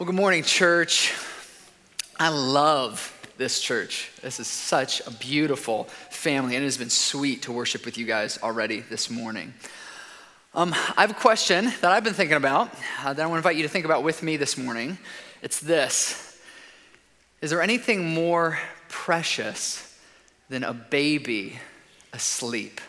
Well, 0.00 0.06
good 0.06 0.16
morning, 0.16 0.44
church. 0.44 1.12
I 2.18 2.30
love 2.30 3.14
this 3.36 3.60
church. 3.60 4.10
This 4.22 4.40
is 4.40 4.46
such 4.46 5.06
a 5.06 5.10
beautiful 5.10 5.84
family, 6.08 6.56
and 6.56 6.62
it 6.62 6.66
has 6.66 6.78
been 6.78 6.88
sweet 6.88 7.42
to 7.42 7.52
worship 7.52 7.84
with 7.84 7.98
you 7.98 8.06
guys 8.06 8.38
already 8.42 8.80
this 8.80 9.10
morning. 9.10 9.52
Um, 10.54 10.72
I 10.96 11.02
have 11.02 11.10
a 11.10 11.20
question 11.20 11.66
that 11.82 11.92
I've 11.92 12.02
been 12.02 12.14
thinking 12.14 12.38
about 12.38 12.72
uh, 13.04 13.12
that 13.12 13.22
I 13.22 13.26
want 13.26 13.34
to 13.34 13.48
invite 13.48 13.56
you 13.56 13.62
to 13.62 13.68
think 13.68 13.84
about 13.84 14.02
with 14.02 14.22
me 14.22 14.38
this 14.38 14.56
morning. 14.56 14.96
It's 15.42 15.60
this 15.60 16.40
Is 17.42 17.50
there 17.50 17.60
anything 17.60 18.14
more 18.14 18.58
precious 18.88 19.98
than 20.48 20.64
a 20.64 20.72
baby 20.72 21.58
asleep? 22.14 22.80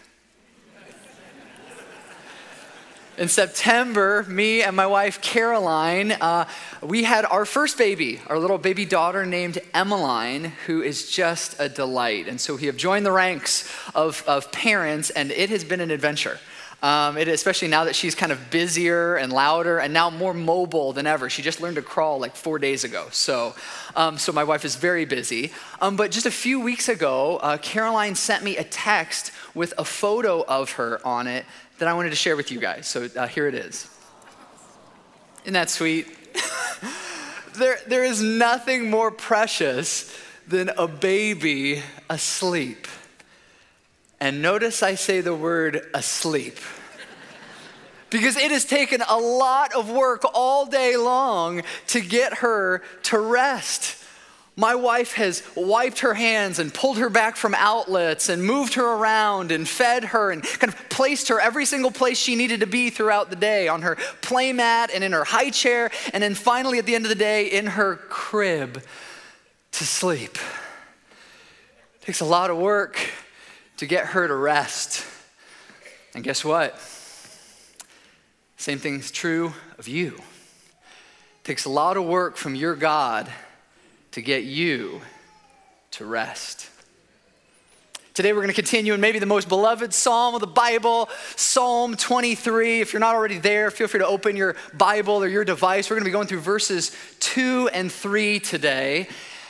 In 3.21 3.27
September, 3.27 4.25
me 4.27 4.63
and 4.63 4.75
my 4.75 4.87
wife 4.87 5.21
Caroline, 5.21 6.11
uh, 6.11 6.47
we 6.81 7.03
had 7.03 7.23
our 7.23 7.45
first 7.45 7.77
baby, 7.77 8.19
our 8.25 8.39
little 8.39 8.57
baby 8.57 8.83
daughter 8.83 9.27
named 9.27 9.59
Emmeline, 9.75 10.45
who 10.65 10.81
is 10.81 11.07
just 11.11 11.55
a 11.59 11.69
delight. 11.69 12.27
And 12.27 12.41
so 12.41 12.55
we 12.55 12.65
have 12.65 12.77
joined 12.77 13.05
the 13.05 13.11
ranks 13.11 13.71
of, 13.93 14.23
of 14.25 14.51
parents, 14.51 15.11
and 15.11 15.29
it 15.29 15.51
has 15.51 15.63
been 15.63 15.81
an 15.81 15.91
adventure. 15.91 16.39
Um, 16.81 17.15
it, 17.15 17.27
especially 17.27 17.67
now 17.67 17.83
that 17.83 17.95
she's 17.95 18.15
kind 18.15 18.31
of 18.31 18.49
busier 18.49 19.15
and 19.15 19.31
louder 19.31 19.77
and 19.77 19.93
now 19.93 20.09
more 20.09 20.33
mobile 20.33 20.91
than 20.91 21.05
ever. 21.05 21.29
She 21.29 21.43
just 21.43 21.61
learned 21.61 21.75
to 21.75 21.83
crawl 21.83 22.19
like 22.19 22.35
four 22.35 22.57
days 22.57 22.83
ago. 22.83 23.05
So, 23.11 23.53
um, 23.95 24.17
so 24.17 24.31
my 24.31 24.43
wife 24.43 24.65
is 24.65 24.77
very 24.77 25.05
busy. 25.05 25.51
Um, 25.79 25.95
but 25.95 26.09
just 26.09 26.25
a 26.25 26.31
few 26.31 26.59
weeks 26.59 26.89
ago, 26.89 27.37
uh, 27.37 27.57
Caroline 27.57 28.15
sent 28.15 28.43
me 28.43 28.57
a 28.57 28.63
text 28.63 29.31
with 29.53 29.75
a 29.77 29.85
photo 29.85 30.43
of 30.47 30.71
her 30.71 30.99
on 31.05 31.27
it 31.27 31.45
that 31.81 31.87
I 31.87 31.95
wanted 31.95 32.11
to 32.11 32.15
share 32.15 32.35
with 32.35 32.51
you 32.51 32.59
guys. 32.59 32.85
So 32.85 33.09
uh, 33.15 33.25
here 33.25 33.47
it 33.47 33.55
is. 33.55 33.89
Isn't 35.41 35.53
that 35.53 35.71
sweet? 35.71 36.15
there, 37.55 37.79
there 37.87 38.03
is 38.03 38.21
nothing 38.21 38.91
more 38.91 39.09
precious 39.09 40.15
than 40.47 40.69
a 40.77 40.87
baby 40.87 41.81
asleep. 42.07 42.87
And 44.19 44.43
notice 44.43 44.83
I 44.83 44.93
say 44.93 45.21
the 45.21 45.33
word 45.33 45.89
asleep. 45.95 46.59
because 48.11 48.37
it 48.37 48.51
has 48.51 48.63
taken 48.63 49.01
a 49.09 49.17
lot 49.17 49.73
of 49.73 49.89
work 49.89 50.21
all 50.35 50.67
day 50.67 50.97
long 50.97 51.63
to 51.87 51.99
get 51.99 52.35
her 52.35 52.83
to 53.05 53.19
rest. 53.19 54.00
My 54.61 54.75
wife 54.75 55.13
has 55.13 55.41
wiped 55.55 56.01
her 56.01 56.13
hands 56.13 56.59
and 56.59 56.71
pulled 56.71 56.99
her 56.99 57.09
back 57.09 57.35
from 57.35 57.55
outlets 57.55 58.29
and 58.29 58.43
moved 58.43 58.75
her 58.75 58.85
around 58.85 59.51
and 59.51 59.67
fed 59.67 60.03
her 60.03 60.29
and 60.29 60.43
kind 60.43 60.71
of 60.71 60.87
placed 60.87 61.29
her 61.29 61.41
every 61.41 61.65
single 61.65 61.89
place 61.89 62.19
she 62.19 62.35
needed 62.35 62.59
to 62.59 62.67
be 62.67 62.91
throughout 62.91 63.31
the 63.31 63.35
day 63.35 63.67
on 63.67 63.81
her 63.81 63.95
playmat 64.21 64.91
and 64.93 65.03
in 65.03 65.13
her 65.13 65.23
high 65.23 65.49
chair, 65.49 65.89
and 66.13 66.21
then 66.21 66.35
finally 66.35 66.77
at 66.77 66.85
the 66.85 66.93
end 66.93 67.05
of 67.05 67.09
the 67.09 67.15
day 67.15 67.47
in 67.47 67.65
her 67.65 67.95
crib 67.95 68.83
to 69.71 69.83
sleep. 69.83 70.37
It 71.95 72.05
takes 72.05 72.19
a 72.19 72.25
lot 72.25 72.51
of 72.51 72.57
work 72.57 72.99
to 73.77 73.87
get 73.87 74.05
her 74.05 74.27
to 74.27 74.35
rest. 74.35 75.03
And 76.13 76.23
guess 76.23 76.45
what? 76.45 76.79
Same 78.57 78.77
thing's 78.77 79.09
true 79.09 79.53
of 79.79 79.87
you. 79.87 80.17
It 80.17 81.45
takes 81.45 81.65
a 81.65 81.69
lot 81.71 81.97
of 81.97 82.05
work 82.05 82.37
from 82.37 82.53
your 82.53 82.75
God 82.75 83.27
to 84.11 84.21
get 84.21 84.43
you 84.43 85.01
to 85.91 86.05
rest. 86.05 86.69
Today, 88.13 88.33
we're 88.33 88.41
going 88.41 88.49
to 88.49 88.53
continue 88.53 88.93
in 88.93 88.99
maybe 88.99 89.19
the 89.19 89.25
most 89.25 89.47
beloved 89.47 89.93
psalm 89.93 90.35
of 90.35 90.41
the 90.41 90.47
Bible, 90.47 91.09
Psalm 91.37 91.95
23. 91.95 92.81
If 92.81 92.91
you're 92.91 92.99
not 92.99 93.15
already 93.15 93.37
there, 93.37 93.71
feel 93.71 93.87
free 93.87 94.01
to 94.01 94.05
open 94.05 94.35
your 94.35 94.57
Bible 94.73 95.23
or 95.23 95.29
your 95.29 95.45
device. 95.45 95.89
We're 95.89 95.95
going 95.95 96.03
to 96.03 96.09
be 96.09 96.11
going 96.11 96.27
through 96.27 96.41
verses 96.41 96.95
2 97.21 97.69
and 97.73 97.89
3 97.89 98.41
today. 98.41 99.07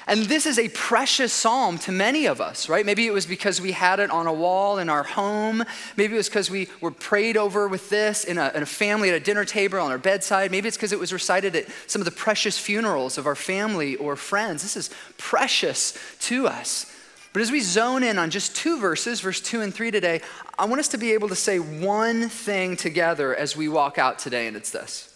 And 0.08 0.24
this 0.24 0.46
is 0.46 0.58
a 0.58 0.70
precious 0.70 1.32
psalm 1.32 1.78
to 1.80 1.92
many 1.92 2.26
of 2.26 2.42
us, 2.42 2.68
right? 2.68 2.86
Maybe 2.86 3.06
it 3.06 3.14
was 3.14 3.26
because 3.26 3.62
we 3.62 3.72
had 3.72 4.00
it 4.00 4.10
on 4.10 4.26
a 4.26 4.34
wall 4.34 4.80
in 4.80 4.90
our 4.90 5.04
home. 5.04 5.64
Maybe 5.95 6.16
it 6.16 6.17
was 6.17 6.28
because 6.28 6.50
we 6.50 6.70
were 6.82 6.92
prayed 6.92 7.38
over 7.38 7.67
with 7.67 7.89
this 7.89 8.23
in 8.23 8.38
a, 8.38 8.52
in 8.56 8.64
a 8.64 8.66
family 8.66 9.10
at 9.10 9.16
a 9.16 9.20
dinner 9.20 9.45
table 9.45 9.80
on 9.80 9.92
our 9.92 10.00
bedside. 10.00 10.50
Maybe 10.50 10.67
it's 10.67 10.78
because 10.78 10.92
it 10.92 11.00
was 11.00 11.14
recited 11.14 11.56
at 11.56 11.67
some 11.88 12.02
of 12.02 12.06
the 12.06 12.11
precious 12.11 12.58
funerals 12.58 13.17
of 13.17 13.28
our 13.28 13.36
family 13.36 13.95
or 13.95 14.16
friends. 14.16 14.64
This 14.64 14.76
is 14.76 14.90
precious 15.17 15.98
to 16.22 16.48
us. 16.48 16.92
But 17.34 17.42
as 17.42 17.52
we 17.52 17.61
zone 17.61 18.04
in 18.04 18.17
on 18.17 18.30
just 18.30 18.56
two 18.56 18.80
verses, 18.80 19.22
verse 19.22 19.40
2 19.40 19.61
and 19.61 19.73
3 19.73 19.92
today, 19.92 20.22
I 20.60 20.66
want 20.66 20.80
us 20.80 20.90
to 20.90 20.98
be 20.98 21.14
able 21.14 21.30
to 21.30 21.36
say 21.36 21.60
one 21.60 22.28
thing 22.28 22.76
together 22.76 23.34
as 23.34 23.56
we 23.56 23.70
walk 23.70 23.98
out 23.98 24.20
today, 24.20 24.48
and 24.48 24.58
it's 24.58 24.72
this 24.72 25.14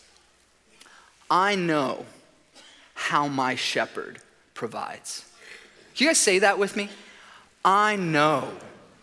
I 1.29 1.55
know 1.55 2.05
how 2.93 3.27
my 3.27 3.55
shepherd 3.55 4.19
provides. 4.55 5.23
Can 5.93 6.05
you 6.05 6.09
guys 6.09 6.17
say 6.17 6.39
that 6.39 6.57
with 6.57 6.75
me? 6.75 6.89
I 7.63 7.95
know 7.95 8.51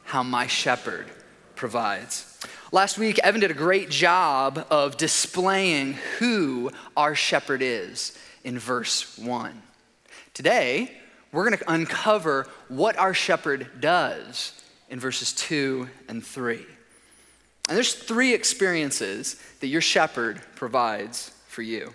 how 0.05 0.25
my 0.25 0.49
shepherd 0.49 1.07
provides. 1.55 2.41
Last 2.73 2.99
week, 2.99 3.21
Evan 3.21 3.41
did 3.41 3.51
a 3.51 3.55
great 3.55 3.89
job 3.89 4.67
of 4.71 4.97
displaying 4.97 5.95
who 6.19 6.71
our 6.97 7.15
shepherd 7.15 7.63
is 7.63 8.19
in 8.43 8.59
verse 8.59 9.17
1. 9.19 9.63
Today, 10.35 10.91
we're 11.31 11.49
going 11.49 11.59
to 11.59 11.73
uncover 11.73 12.49
what 12.69 12.99
our 12.99 13.15
shepherd 13.15 13.69
does 13.81 14.61
in 14.89 14.99
verses 14.99 15.33
2 15.35 15.89
and 16.09 16.25
3. 16.25 16.57
And 17.69 17.77
there's 17.77 17.95
three 17.95 18.35
experiences 18.35 19.37
that 19.61 19.69
your 19.69 19.81
shepherd 19.81 20.41
provides 20.57 21.31
for 21.47 21.63
you. 21.63 21.93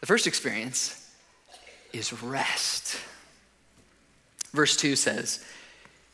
The 0.00 0.06
first 0.06 0.26
experience 0.26 1.05
is 1.98 2.22
rest. 2.22 2.98
Verse 4.52 4.76
2 4.76 4.96
says, 4.96 5.44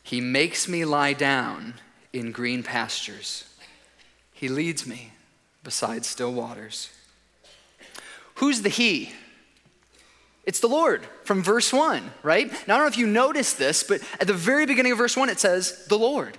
He 0.03 0.21
makes 0.21 0.67
me 0.67 0.85
lie 0.85 1.13
down 1.13 1.75
in 2.11 2.31
green 2.31 2.63
pastures, 2.63 3.45
He 4.31 4.47
leads 4.47 4.85
me 4.85 5.11
beside 5.63 6.05
still 6.05 6.33
waters. 6.33 6.89
Who's 8.35 8.61
the 8.61 8.69
He? 8.69 9.13
It's 10.45 10.59
the 10.59 10.67
Lord 10.67 11.07
from 11.23 11.41
verse 11.41 11.71
1, 11.71 12.11
right? 12.21 12.51
Now, 12.67 12.75
I 12.75 12.77
don't 12.77 12.85
know 12.85 12.87
if 12.87 12.97
you 12.97 13.07
noticed 13.07 13.57
this, 13.57 13.83
but 13.83 14.01
at 14.19 14.27
the 14.27 14.33
very 14.33 14.65
beginning 14.65 14.91
of 14.91 14.97
verse 14.97 15.15
1, 15.15 15.29
it 15.29 15.39
says, 15.39 15.85
the 15.87 15.97
Lord. 15.97 16.37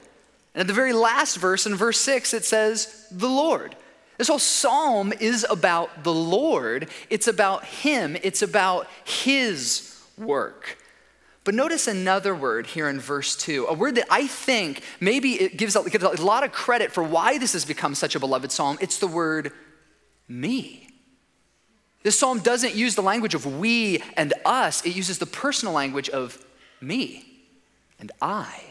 And 0.55 0.61
at 0.61 0.67
the 0.67 0.75
very 0.75 0.93
last 0.93 1.39
verse, 1.39 1.65
in 1.67 1.75
verse 1.75 1.99
6, 2.01 2.35
it 2.35 2.45
says, 2.45 3.07
the 3.11 3.29
Lord. 3.29 3.75
This 4.17 4.29
whole 4.29 4.39
psalm 4.39 5.13
is 5.19 5.45
about 5.49 6.05
the 6.05 6.13
Lord. 6.13 6.89
It's 7.11 7.27
about 7.27 7.65
Him. 7.65 8.17
It's 8.23 8.43
about 8.43 8.89
His 9.05 10.01
work. 10.17 10.79
But 11.45 11.55
notice 11.55 11.89
another 11.89 12.35
word 12.35 12.67
here 12.67 12.89
in 12.89 12.99
verse 12.99 13.37
2, 13.37 13.67
a 13.67 13.75
word 13.75 13.97
that 13.97 14.07
I 14.11 14.27
think 14.27 14.83
maybe 14.99 15.35
it 15.35 15.59
gives 15.59 15.77
a, 15.77 15.89
gives 15.89 16.03
a 16.03 16.23
lot 16.23 16.43
of 16.43 16.53
credit 16.53 16.91
for 16.91 17.03
why 17.03 17.37
this 17.37 17.53
has 17.53 17.67
become 17.67 17.95
such 17.95 18.15
a 18.15 18.21
beloved 18.21 18.51
psalm. 18.51 18.79
It's 18.81 18.99
the 18.99 19.07
word 19.07 19.53
me. 20.27 20.89
This 22.03 22.19
psalm 22.19 22.39
doesn't 22.39 22.75
use 22.75 22.95
the 22.95 23.03
language 23.03 23.35
of 23.35 23.45
we 23.59 24.03
and 24.17 24.33
us, 24.45 24.85
it 24.87 24.95
uses 24.95 25.19
the 25.19 25.27
personal 25.27 25.75
language 25.75 26.09
of 26.09 26.43
me 26.81 27.27
and 27.99 28.11
I. 28.23 28.63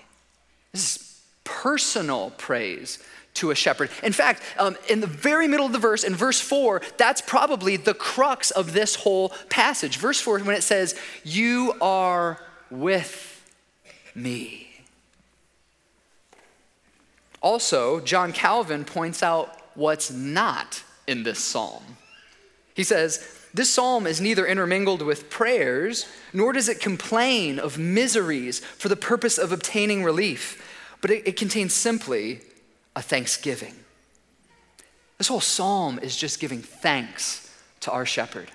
This 0.72 0.96
is 0.96 1.22
personal 1.44 2.32
praise 2.32 3.04
to 3.36 3.52
a 3.52 3.56
shepherd. 3.56 3.90
In 4.04 4.14
fact, 4.14 4.42
um, 4.58 4.78
in 4.90 5.00
the 5.00 5.08
very 5.08 5.48
middle 5.48 5.66
of 5.66 5.74
the 5.74 5.80
verse, 5.80 6.04
in 6.04 6.16
verse 6.16 6.40
4, 6.40 6.82
that's 6.98 7.22
probably 7.22 7.78
the 7.78 7.94
crux 7.94 8.52
of 8.52 8.74
this 8.74 8.96
whole 8.96 9.30
passage. 9.50 9.98
Verse 9.98 10.20
4, 10.20 10.40
when 10.40 10.56
it 10.56 10.64
says, 10.64 10.96
You 11.24 11.74
are 11.82 12.40
with 12.70 13.42
me. 14.16 14.70
Also, 17.42 18.00
John 18.00 18.32
Calvin 18.32 18.86
points 18.86 19.22
out 19.22 19.60
what's 19.76 20.12
not 20.12 20.84
in 21.08 21.24
this 21.24 21.40
psalm. 21.40 21.84
He 22.74 22.84
says, 22.84 23.28
This 23.54 23.70
psalm 23.70 24.08
is 24.08 24.22
neither 24.22 24.46
intermingled 24.46 25.02
with 25.02 25.30
prayers, 25.30 26.06
nor 26.32 26.54
does 26.54 26.70
it 26.70 26.80
complain 26.80 27.60
of 27.60 27.78
miseries 27.78 28.60
for 28.60 28.88
the 28.88 28.96
purpose 28.96 29.38
of 29.38 29.52
obtaining 29.52 30.04
relief, 30.04 30.62
but 31.02 31.12
it, 31.12 31.28
it 31.28 31.36
contains 31.36 31.74
simply 31.74 32.42
a 32.96 33.02
thanksgiving. 33.02 33.76
This 35.18 35.28
whole 35.28 35.42
psalm 35.42 36.00
is 36.00 36.16
just 36.16 36.40
giving 36.40 36.62
thanks 36.62 37.50
to 37.82 37.92
our 37.92 38.06
shepherd. 38.06 38.52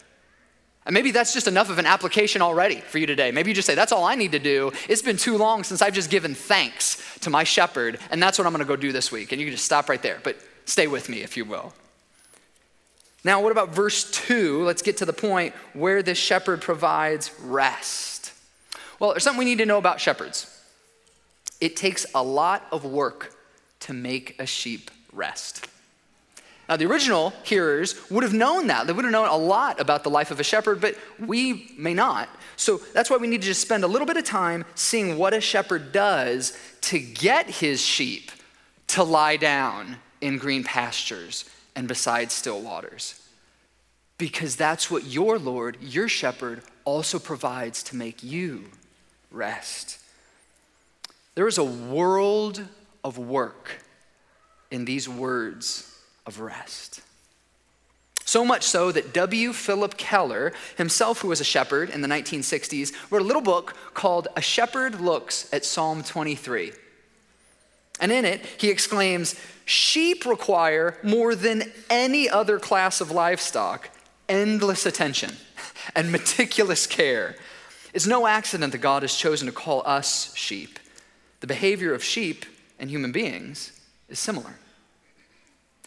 And 0.86 0.94
maybe 0.94 1.10
that's 1.10 1.34
just 1.34 1.46
enough 1.46 1.68
of 1.68 1.78
an 1.78 1.86
application 1.86 2.40
already 2.40 2.76
for 2.76 2.98
you 2.98 3.06
today. 3.06 3.30
Maybe 3.30 3.50
you 3.50 3.54
just 3.54 3.66
say, 3.66 3.74
that's 3.74 3.92
all 3.92 4.04
I 4.04 4.14
need 4.14 4.32
to 4.32 4.38
do. 4.38 4.72
It's 4.88 5.02
been 5.02 5.18
too 5.18 5.36
long 5.36 5.62
since 5.62 5.82
I've 5.82 5.92
just 5.92 6.08
given 6.08 6.34
thanks 6.34 7.18
to 7.20 7.30
my 7.30 7.44
shepherd, 7.44 7.98
and 8.10 8.22
that's 8.22 8.38
what 8.38 8.46
I'm 8.46 8.52
gonna 8.52 8.64
go 8.64 8.76
do 8.76 8.90
this 8.90 9.12
week. 9.12 9.30
And 9.30 9.40
you 9.40 9.46
can 9.46 9.52
just 9.52 9.66
stop 9.66 9.88
right 9.88 10.02
there, 10.02 10.18
but 10.22 10.36
stay 10.64 10.86
with 10.86 11.08
me 11.08 11.22
if 11.22 11.36
you 11.36 11.44
will. 11.44 11.74
Now, 13.24 13.42
what 13.42 13.52
about 13.52 13.70
verse 13.70 14.10
2? 14.10 14.62
Let's 14.62 14.80
get 14.80 14.96
to 14.98 15.04
the 15.04 15.12
point 15.12 15.54
where 15.74 16.02
this 16.02 16.16
shepherd 16.16 16.62
provides 16.62 17.32
rest. 17.40 18.32
Well, 18.98 19.10
there's 19.10 19.24
something 19.24 19.38
we 19.38 19.44
need 19.44 19.58
to 19.58 19.66
know 19.66 19.78
about 19.78 20.00
shepherds. 20.00 20.58
It 21.60 21.76
takes 21.76 22.06
a 22.14 22.22
lot 22.22 22.66
of 22.72 22.84
work 22.84 23.34
to 23.80 23.92
make 23.92 24.36
a 24.38 24.46
sheep 24.46 24.90
rest. 25.12 25.66
Now, 26.68 26.76
the 26.76 26.84
original 26.84 27.32
hearers 27.44 27.98
would 28.10 28.22
have 28.24 28.34
known 28.34 28.66
that. 28.66 28.86
They 28.86 28.92
would 28.92 29.04
have 29.04 29.12
known 29.12 29.28
a 29.28 29.36
lot 29.36 29.80
about 29.80 30.04
the 30.04 30.10
life 30.10 30.30
of 30.30 30.38
a 30.38 30.44
shepherd, 30.44 30.82
but 30.82 30.96
we 31.18 31.72
may 31.78 31.94
not. 31.94 32.28
So 32.56 32.78
that's 32.92 33.08
why 33.08 33.16
we 33.16 33.26
need 33.26 33.40
to 33.40 33.46
just 33.46 33.62
spend 33.62 33.84
a 33.84 33.86
little 33.86 34.06
bit 34.06 34.18
of 34.18 34.24
time 34.24 34.66
seeing 34.74 35.16
what 35.16 35.32
a 35.32 35.40
shepherd 35.40 35.92
does 35.92 36.58
to 36.82 36.98
get 36.98 37.48
his 37.48 37.80
sheep 37.80 38.30
to 38.88 39.02
lie 39.02 39.36
down 39.36 39.96
in 40.20 40.36
green 40.36 40.62
pastures 40.62 41.48
and 41.74 41.88
beside 41.88 42.30
still 42.30 42.60
waters. 42.60 43.22
Because 44.18 44.56
that's 44.56 44.90
what 44.90 45.06
your 45.06 45.38
Lord, 45.38 45.78
your 45.80 46.08
shepherd, 46.08 46.62
also 46.84 47.18
provides 47.18 47.82
to 47.84 47.96
make 47.96 48.22
you 48.22 48.64
rest. 49.30 49.98
There 51.34 51.46
is 51.46 51.56
a 51.56 51.64
world 51.64 52.64
of 53.08 53.18
work 53.18 53.82
in 54.70 54.84
these 54.84 55.08
words 55.08 56.00
of 56.26 56.40
rest. 56.40 57.00
So 58.24 58.44
much 58.44 58.62
so 58.62 58.92
that 58.92 59.14
W. 59.14 59.54
Philip 59.54 59.96
Keller, 59.96 60.52
himself 60.76 61.22
who 61.22 61.28
was 61.28 61.40
a 61.40 61.44
shepherd 61.44 61.88
in 61.88 62.02
the 62.02 62.08
1960s, 62.08 62.92
wrote 63.10 63.22
a 63.22 63.24
little 63.24 63.40
book 63.40 63.74
called 63.94 64.28
A 64.36 64.42
Shepherd 64.42 65.00
Looks 65.00 65.50
at 65.52 65.64
Psalm 65.64 66.02
23. 66.02 66.72
And 68.00 68.12
in 68.12 68.26
it, 68.26 68.44
he 68.58 68.68
exclaims 68.68 69.34
Sheep 69.64 70.26
require 70.26 70.98
more 71.02 71.34
than 71.34 71.72
any 71.88 72.28
other 72.28 72.58
class 72.58 73.00
of 73.00 73.10
livestock 73.10 73.90
endless 74.28 74.84
attention 74.84 75.32
and 75.96 76.12
meticulous 76.12 76.86
care. 76.86 77.34
It's 77.94 78.06
no 78.06 78.26
accident 78.26 78.72
that 78.72 78.78
God 78.78 79.02
has 79.02 79.14
chosen 79.14 79.46
to 79.46 79.52
call 79.52 79.82
us 79.86 80.34
sheep. 80.34 80.78
The 81.40 81.46
behavior 81.46 81.94
of 81.94 82.04
sheep 82.04 82.44
and 82.78 82.90
human 82.90 83.12
beings 83.12 83.72
is 84.08 84.18
similar. 84.18 84.54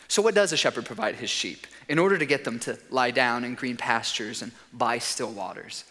So, 0.08 0.22
what 0.22 0.36
does 0.36 0.52
a 0.52 0.58
shepherd 0.58 0.86
provide 0.86 1.16
his 1.16 1.30
sheep 1.30 1.66
in 1.88 1.98
order 1.98 2.18
to 2.18 2.26
get 2.26 2.44
them 2.44 2.60
to 2.60 2.78
lie 2.90 3.12
down 3.12 3.46
in 3.46 3.56
green 3.56 3.78
pastures 3.78 4.42
and 4.42 4.52
by 4.74 4.98
still 5.00 5.32
waters? 5.32 5.86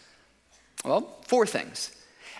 Well, 0.85 1.17
four 1.25 1.47
things. 1.47 1.95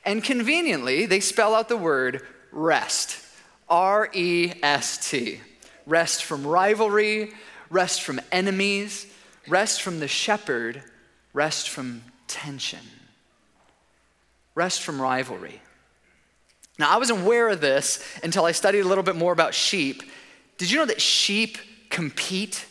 And 0.06 0.24
conveniently, 0.24 1.06
they 1.06 1.20
spell 1.20 1.56
out 1.56 1.70
the 1.70 1.78
word 1.78 2.22
rest 2.52 3.26
R 3.70 4.10
E 4.14 4.54
S 4.62 5.10
T. 5.10 5.40
Rest 5.88 6.24
from 6.24 6.46
rivalry, 6.46 7.34
rest 7.70 8.04
from 8.04 8.20
enemies, 8.32 9.08
rest 9.48 9.82
from 9.82 10.00
the 10.00 10.08
shepherd, 10.08 10.84
rest 11.34 11.70
from 11.70 12.04
tension, 12.28 12.86
rest 14.54 14.82
from 14.84 15.02
rivalry. 15.02 15.62
Now, 16.80 16.90
I 16.90 16.98
wasn't 16.98 17.22
aware 17.22 17.50
of 17.50 17.62
this 17.62 18.04
until 18.24 18.46
I 18.46 18.54
studied 18.54 18.80
a 18.80 18.88
little 18.88 19.04
bit 19.04 19.16
more 19.16 19.34
about 19.34 19.54
sheep. 19.54 20.04
Did 20.58 20.72
you 20.72 20.78
know 20.78 20.86
that 20.86 21.02
sheep 21.02 21.58
compete 21.90 22.66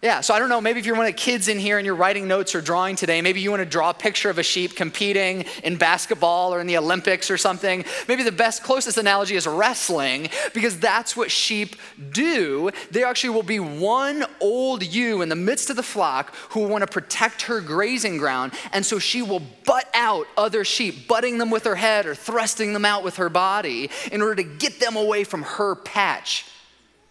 yeah, 0.00 0.20
so 0.20 0.32
I 0.32 0.38
don't 0.38 0.48
know, 0.48 0.60
maybe 0.60 0.78
if 0.78 0.86
you're 0.86 0.94
one 0.94 1.06
of 1.06 1.12
the 1.12 1.18
kids 1.18 1.48
in 1.48 1.58
here 1.58 1.76
and 1.76 1.84
you're 1.84 1.96
writing 1.96 2.28
notes 2.28 2.54
or 2.54 2.60
drawing 2.60 2.94
today, 2.94 3.20
maybe 3.20 3.40
you 3.40 3.50
want 3.50 3.62
to 3.62 3.68
draw 3.68 3.90
a 3.90 3.94
picture 3.94 4.30
of 4.30 4.38
a 4.38 4.44
sheep 4.44 4.76
competing 4.76 5.44
in 5.64 5.76
basketball 5.76 6.54
or 6.54 6.60
in 6.60 6.68
the 6.68 6.76
Olympics 6.76 7.32
or 7.32 7.36
something. 7.36 7.84
Maybe 8.06 8.22
the 8.22 8.30
best, 8.30 8.62
closest 8.62 8.96
analogy 8.96 9.34
is 9.34 9.44
wrestling 9.48 10.28
because 10.54 10.78
that's 10.78 11.16
what 11.16 11.32
sheep 11.32 11.74
do. 12.12 12.70
There 12.92 13.06
actually 13.06 13.30
will 13.30 13.42
be 13.42 13.58
one 13.58 14.24
old 14.40 14.84
ewe 14.84 15.20
in 15.20 15.30
the 15.30 15.36
midst 15.36 15.68
of 15.68 15.74
the 15.74 15.82
flock 15.82 16.32
who 16.50 16.60
will 16.60 16.68
want 16.68 16.82
to 16.82 16.92
protect 16.92 17.42
her 17.42 17.60
grazing 17.60 18.18
ground, 18.18 18.52
and 18.72 18.86
so 18.86 19.00
she 19.00 19.20
will 19.20 19.42
butt 19.64 19.90
out 19.94 20.28
other 20.36 20.64
sheep, 20.64 21.08
butting 21.08 21.38
them 21.38 21.50
with 21.50 21.64
her 21.64 21.74
head 21.74 22.06
or 22.06 22.14
thrusting 22.14 22.72
them 22.72 22.84
out 22.84 23.02
with 23.02 23.16
her 23.16 23.28
body 23.28 23.90
in 24.12 24.22
order 24.22 24.36
to 24.36 24.44
get 24.44 24.78
them 24.78 24.94
away 24.94 25.24
from 25.24 25.42
her 25.42 25.74
patch. 25.74 26.46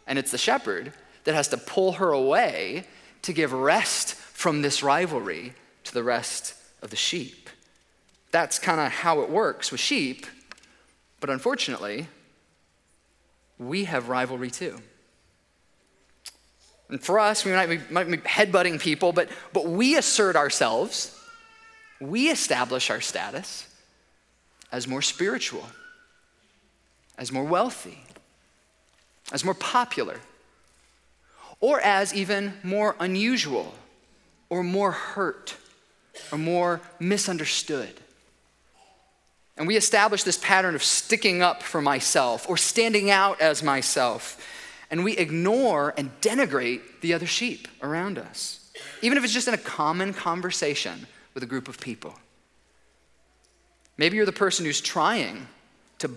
And 0.08 0.18
it's 0.18 0.32
the 0.32 0.38
shepherd 0.38 0.94
that 1.28 1.36
has 1.36 1.50
to 1.50 1.58
pull 1.58 1.92
her 1.92 2.14
away 2.14 2.86
to 3.22 3.34
give 3.34 3.52
rest 3.52 4.16
from 4.16 4.62
this 4.62 4.82
rivalry 4.82 5.54
to 5.84 5.94
the 5.94 6.02
rest 6.02 6.54
of 6.82 6.90
the 6.90 6.96
sheep. 6.96 7.50
That's 8.32 8.58
kind 8.60 8.80
of 8.80 8.94
how 8.94 9.20
it 9.20 9.30
works 9.30 9.70
with 9.70 9.82
sheep, 9.82 10.26
but 11.20 11.30
unfortunately, 11.30 12.08
we 13.60 13.84
have 13.84 14.08
rivalry 14.08 14.50
too. 14.50 14.80
And 16.88 17.04
for 17.04 17.20
us, 17.20 17.44
we 17.44 17.52
might 17.52 17.68
be, 17.68 17.82
might 17.90 18.10
be 18.10 18.20
headbutting 18.20 18.80
people, 18.80 19.12
but, 19.12 19.28
but 19.52 19.68
we 19.68 19.98
assert 19.98 20.38
ourselves, 20.38 21.14
we 22.00 22.30
establish 22.30 22.90
our 22.90 23.02
status 23.02 23.68
as 24.72 24.88
more 24.88 25.02
spiritual, 25.02 25.66
as 27.18 27.34
more 27.34 27.44
wealthy, 27.44 28.02
as 29.34 29.44
more 29.44 29.56
popular, 29.56 30.22
or 31.60 31.80
as 31.82 32.14
even 32.14 32.54
more 32.64 32.96
unusual, 33.00 33.74
or 34.50 34.64
more 34.64 34.92
hurt, 34.92 35.56
or 36.32 36.38
more 36.38 36.82
misunderstood. 37.00 37.94
And 39.58 39.68
we 39.68 39.76
establish 39.76 40.24
this 40.24 40.38
pattern 40.38 40.76
of 40.76 40.84
sticking 40.84 41.42
up 41.42 41.64
for 41.64 41.82
myself 41.82 42.48
or 42.48 42.58
standing 42.58 43.10
out 43.10 43.42
as 43.42 43.64
myself. 43.64 44.40
And 44.92 45.04
we 45.04 45.18
ignore 45.18 45.94
and 45.98 46.12
denigrate 46.22 46.82
the 47.02 47.14
other 47.14 47.26
sheep 47.26 47.68
around 47.82 48.20
us, 48.20 48.72
even 49.02 49.18
if 49.18 49.24
it's 49.24 49.34
just 49.34 49.48
in 49.48 49.54
a 49.56 49.58
common 49.58 50.14
conversation 50.14 51.08
with 51.34 51.42
a 51.44 51.48
group 51.48 51.68
of 51.68 51.80
people. 51.80 52.14
Maybe 53.98 54.16
you're 54.16 54.28
the 54.28 54.32
person 54.32 54.64
who's 54.64 54.80
trying 54.80 55.48
to 56.00 56.12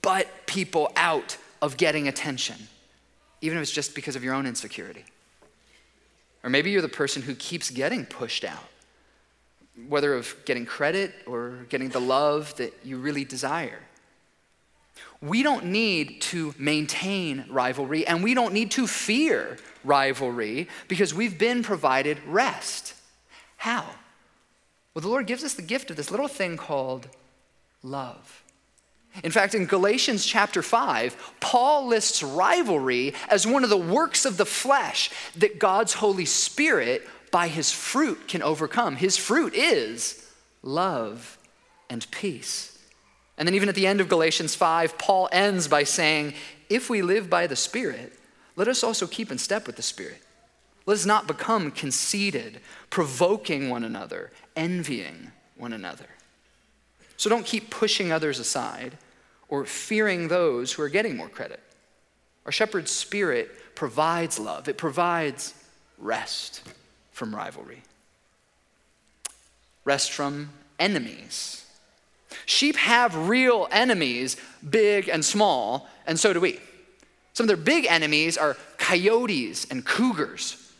butt 0.00 0.28
people 0.46 0.92
out 0.94 1.36
of 1.60 1.76
getting 1.76 2.06
attention 2.06 2.56
even 3.44 3.58
if 3.58 3.62
it's 3.62 3.70
just 3.70 3.94
because 3.94 4.16
of 4.16 4.24
your 4.24 4.32
own 4.32 4.46
insecurity. 4.46 5.04
Or 6.42 6.48
maybe 6.48 6.70
you're 6.70 6.80
the 6.80 6.88
person 6.88 7.20
who 7.20 7.34
keeps 7.34 7.68
getting 7.68 8.06
pushed 8.06 8.42
out, 8.42 8.64
whether 9.86 10.14
of 10.14 10.34
getting 10.46 10.64
credit 10.64 11.14
or 11.26 11.66
getting 11.68 11.90
the 11.90 12.00
love 12.00 12.56
that 12.56 12.72
you 12.82 12.96
really 12.96 13.24
desire. 13.24 13.80
We 15.20 15.42
don't 15.42 15.66
need 15.66 16.22
to 16.22 16.54
maintain 16.58 17.44
rivalry 17.50 18.06
and 18.06 18.24
we 18.24 18.32
don't 18.32 18.54
need 18.54 18.70
to 18.72 18.86
fear 18.86 19.58
rivalry 19.84 20.68
because 20.88 21.12
we've 21.12 21.38
been 21.38 21.62
provided 21.62 22.18
rest. 22.26 22.94
How? 23.58 23.84
Well, 24.94 25.02
the 25.02 25.08
Lord 25.08 25.26
gives 25.26 25.44
us 25.44 25.52
the 25.52 25.62
gift 25.62 25.90
of 25.90 25.96
this 25.96 26.10
little 26.10 26.28
thing 26.28 26.56
called 26.56 27.08
love. 27.82 28.42
In 29.22 29.30
fact, 29.30 29.54
in 29.54 29.66
Galatians 29.66 30.26
chapter 30.26 30.60
5, 30.60 31.34
Paul 31.40 31.86
lists 31.86 32.22
rivalry 32.22 33.14
as 33.28 33.46
one 33.46 33.62
of 33.62 33.70
the 33.70 33.76
works 33.76 34.24
of 34.24 34.36
the 34.36 34.46
flesh 34.46 35.10
that 35.36 35.60
God's 35.60 35.94
Holy 35.94 36.24
Spirit, 36.24 37.06
by 37.30 37.46
his 37.46 37.70
fruit, 37.70 38.26
can 38.26 38.42
overcome. 38.42 38.96
His 38.96 39.16
fruit 39.16 39.54
is 39.54 40.28
love 40.62 41.38
and 41.88 42.10
peace. 42.10 42.76
And 43.38 43.46
then, 43.46 43.54
even 43.54 43.68
at 43.68 43.74
the 43.76 43.86
end 43.86 44.00
of 44.00 44.08
Galatians 44.08 44.54
5, 44.54 44.98
Paul 44.98 45.28
ends 45.30 45.68
by 45.68 45.84
saying, 45.84 46.34
If 46.68 46.90
we 46.90 47.02
live 47.02 47.30
by 47.30 47.46
the 47.46 47.56
Spirit, 47.56 48.18
let 48.56 48.68
us 48.68 48.82
also 48.82 49.06
keep 49.06 49.30
in 49.30 49.38
step 49.38 49.66
with 49.66 49.76
the 49.76 49.82
Spirit. 49.82 50.22
Let 50.86 50.94
us 50.94 51.06
not 51.06 51.26
become 51.26 51.70
conceited, 51.70 52.60
provoking 52.90 53.70
one 53.70 53.84
another, 53.84 54.30
envying 54.54 55.32
one 55.56 55.72
another. 55.72 56.06
So 57.16 57.30
don't 57.30 57.46
keep 57.46 57.70
pushing 57.70 58.12
others 58.12 58.38
aside 58.38 58.98
or 59.54 59.64
fearing 59.64 60.26
those 60.26 60.72
who 60.72 60.82
are 60.82 60.88
getting 60.88 61.16
more 61.16 61.28
credit. 61.28 61.60
Our 62.44 62.50
shepherd's 62.50 62.90
spirit 62.90 63.50
provides 63.76 64.38
love, 64.38 64.68
it 64.68 64.76
provides 64.76 65.54
rest 65.96 66.62
from 67.12 67.34
rivalry, 67.34 67.82
rest 69.84 70.10
from 70.10 70.50
enemies. 70.78 71.64
Sheep 72.46 72.74
have 72.76 73.28
real 73.28 73.68
enemies, 73.70 74.36
big 74.68 75.08
and 75.08 75.24
small, 75.24 75.88
and 76.04 76.18
so 76.18 76.32
do 76.32 76.40
we. 76.40 76.58
Some 77.32 77.44
of 77.44 77.48
their 77.48 77.56
big 77.56 77.86
enemies 77.88 78.36
are 78.36 78.56
coyotes 78.76 79.66
and 79.70 79.84
cougars. 79.84 80.72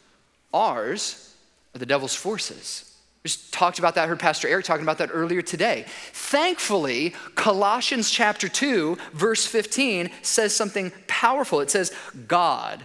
Ours 0.52 1.32
are 1.74 1.78
the 1.78 1.86
devil's 1.86 2.14
forces. 2.14 2.93
Just 3.24 3.54
talked 3.54 3.78
about 3.78 3.94
that, 3.94 4.06
heard 4.06 4.20
Pastor 4.20 4.48
Eric 4.48 4.66
talking 4.66 4.82
about 4.82 4.98
that 4.98 5.08
earlier 5.10 5.40
today. 5.40 5.86
Thankfully, 6.12 7.14
Colossians 7.34 8.10
chapter 8.10 8.50
2, 8.50 8.98
verse 9.14 9.46
15 9.46 10.10
says 10.20 10.54
something 10.54 10.92
powerful. 11.06 11.60
It 11.60 11.70
says, 11.70 11.90
God 12.28 12.84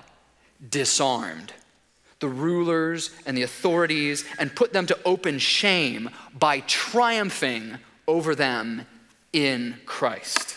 disarmed 0.69 1.51
the 2.19 2.29
rulers 2.29 3.11
and 3.25 3.35
the 3.37 3.43
authorities 3.43 4.23
and 4.39 4.55
put 4.55 4.71
them 4.71 4.85
to 4.85 4.97
open 5.03 5.39
shame 5.39 6.09
by 6.37 6.61
triumphing 6.61 7.77
over 8.07 8.33
them 8.33 8.85
in 9.33 9.75
Christ. 9.85 10.55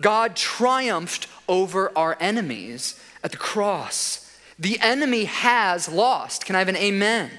God 0.00 0.34
triumphed 0.34 1.26
over 1.46 1.92
our 1.96 2.16
enemies 2.20 2.98
at 3.22 3.32
the 3.32 3.36
cross. 3.36 4.34
The 4.58 4.78
enemy 4.80 5.24
has 5.24 5.90
lost. 5.90 6.46
Can 6.46 6.56
I 6.56 6.60
have 6.60 6.68
an 6.68 6.76
amen? 6.76 7.30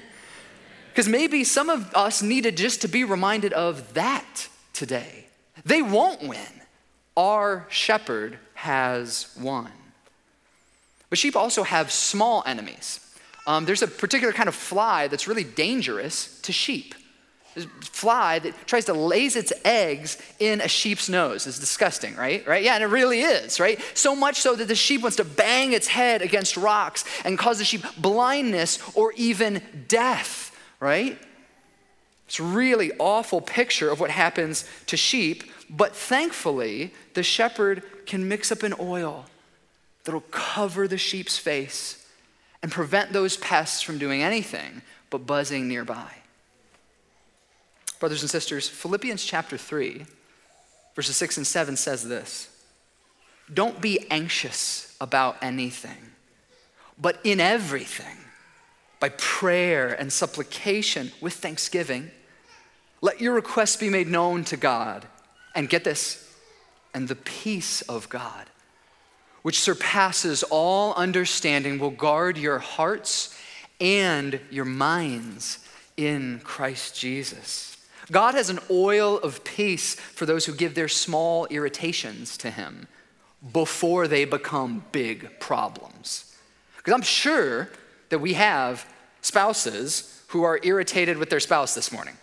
Because 0.90 1.08
maybe 1.08 1.44
some 1.44 1.70
of 1.70 1.94
us 1.94 2.22
needed 2.22 2.56
just 2.56 2.82
to 2.82 2.88
be 2.88 3.04
reminded 3.04 3.52
of 3.52 3.94
that 3.94 4.48
today. 4.72 5.26
They 5.64 5.82
won't 5.82 6.22
win. 6.22 6.62
Our 7.16 7.66
shepherd 7.68 8.38
has 8.54 9.34
won. 9.40 9.70
But 11.08 11.18
sheep 11.18 11.36
also 11.36 11.62
have 11.62 11.90
small 11.90 12.42
enemies. 12.46 13.00
Um, 13.46 13.64
there's 13.64 13.82
a 13.82 13.88
particular 13.88 14.32
kind 14.32 14.48
of 14.48 14.54
fly 14.54 15.08
that's 15.08 15.26
really 15.26 15.44
dangerous 15.44 16.40
to 16.42 16.52
sheep. 16.52 16.94
This 17.54 17.66
fly 17.80 18.38
that 18.38 18.54
tries 18.68 18.84
to 18.84 18.92
lays 18.92 19.34
its 19.34 19.52
eggs 19.64 20.18
in 20.38 20.60
a 20.60 20.68
sheep's 20.68 21.08
nose 21.08 21.48
is 21.48 21.58
disgusting, 21.58 22.14
right? 22.14 22.46
Right? 22.46 22.62
Yeah, 22.62 22.74
and 22.74 22.84
it 22.84 22.86
really 22.86 23.22
is, 23.22 23.58
right? 23.58 23.80
So 23.94 24.14
much 24.14 24.36
so 24.36 24.54
that 24.54 24.68
the 24.68 24.76
sheep 24.76 25.02
wants 25.02 25.16
to 25.16 25.24
bang 25.24 25.72
its 25.72 25.88
head 25.88 26.22
against 26.22 26.56
rocks 26.56 27.04
and 27.24 27.36
cause 27.36 27.58
the 27.58 27.64
sheep 27.64 27.84
blindness 27.98 28.78
or 28.94 29.12
even 29.16 29.62
death, 29.88 30.49
right? 30.80 31.18
It's 32.26 32.40
a 32.40 32.44
really 32.44 32.92
awful 32.98 33.40
picture 33.40 33.90
of 33.90 34.00
what 34.00 34.10
happens 34.10 34.64
to 34.86 34.96
sheep, 34.96 35.44
but 35.68 35.94
thankfully, 35.94 36.92
the 37.14 37.22
shepherd 37.22 37.82
can 38.06 38.28
mix 38.28 38.50
up 38.50 38.62
an 38.62 38.74
oil 38.80 39.26
that'll 40.04 40.22
cover 40.30 40.88
the 40.88 40.98
sheep's 40.98 41.38
face 41.38 42.06
and 42.62 42.72
prevent 42.72 43.12
those 43.12 43.36
pests 43.36 43.82
from 43.82 43.98
doing 43.98 44.22
anything 44.22 44.82
but 45.10 45.26
buzzing 45.26 45.68
nearby. 45.68 46.10
Brothers 47.98 48.22
and 48.22 48.30
sisters, 48.30 48.68
Philippians 48.68 49.24
chapter 49.24 49.58
3, 49.58 50.06
verses 50.94 51.16
6 51.16 51.38
and 51.38 51.46
7 51.46 51.76
says 51.76 52.08
this 52.08 52.48
Don't 53.52 53.80
be 53.80 54.06
anxious 54.10 54.96
about 55.00 55.36
anything, 55.42 56.12
but 56.98 57.18
in 57.24 57.40
everything, 57.40 58.16
by 59.00 59.08
prayer 59.10 59.88
and 59.88 60.12
supplication 60.12 61.10
with 61.20 61.34
thanksgiving 61.34 62.10
let 63.00 63.20
your 63.20 63.34
requests 63.34 63.76
be 63.76 63.88
made 63.88 64.08
known 64.08 64.44
to 64.44 64.56
God. 64.56 65.06
And 65.54 65.68
get 65.68 65.82
this, 65.82 66.32
and 66.94 67.08
the 67.08 67.16
peace 67.16 67.82
of 67.82 68.08
God, 68.08 68.46
which 69.42 69.60
surpasses 69.60 70.44
all 70.44 70.94
understanding, 70.94 71.78
will 71.78 71.90
guard 71.90 72.38
your 72.38 72.60
hearts 72.60 73.36
and 73.80 74.38
your 74.50 74.64
minds 74.64 75.58
in 75.96 76.40
Christ 76.44 76.98
Jesus. 76.98 77.76
God 78.12 78.34
has 78.34 78.48
an 78.48 78.60
oil 78.70 79.18
of 79.18 79.42
peace 79.42 79.94
for 79.94 80.24
those 80.24 80.46
who 80.46 80.54
give 80.54 80.74
their 80.74 80.88
small 80.88 81.46
irritations 81.46 82.36
to 82.38 82.50
Him 82.50 82.86
before 83.52 84.06
they 84.06 84.24
become 84.24 84.84
big 84.92 85.40
problems. 85.40 86.36
Because 86.76 86.94
I'm 86.94 87.02
sure 87.02 87.70
that 88.10 88.18
we 88.18 88.34
have 88.34 88.86
spouses 89.22 90.22
who 90.28 90.42
are 90.42 90.60
irritated 90.62 91.18
with 91.18 91.30
their 91.30 91.40
spouse 91.40 91.74
this 91.74 91.90
morning. 91.90 92.16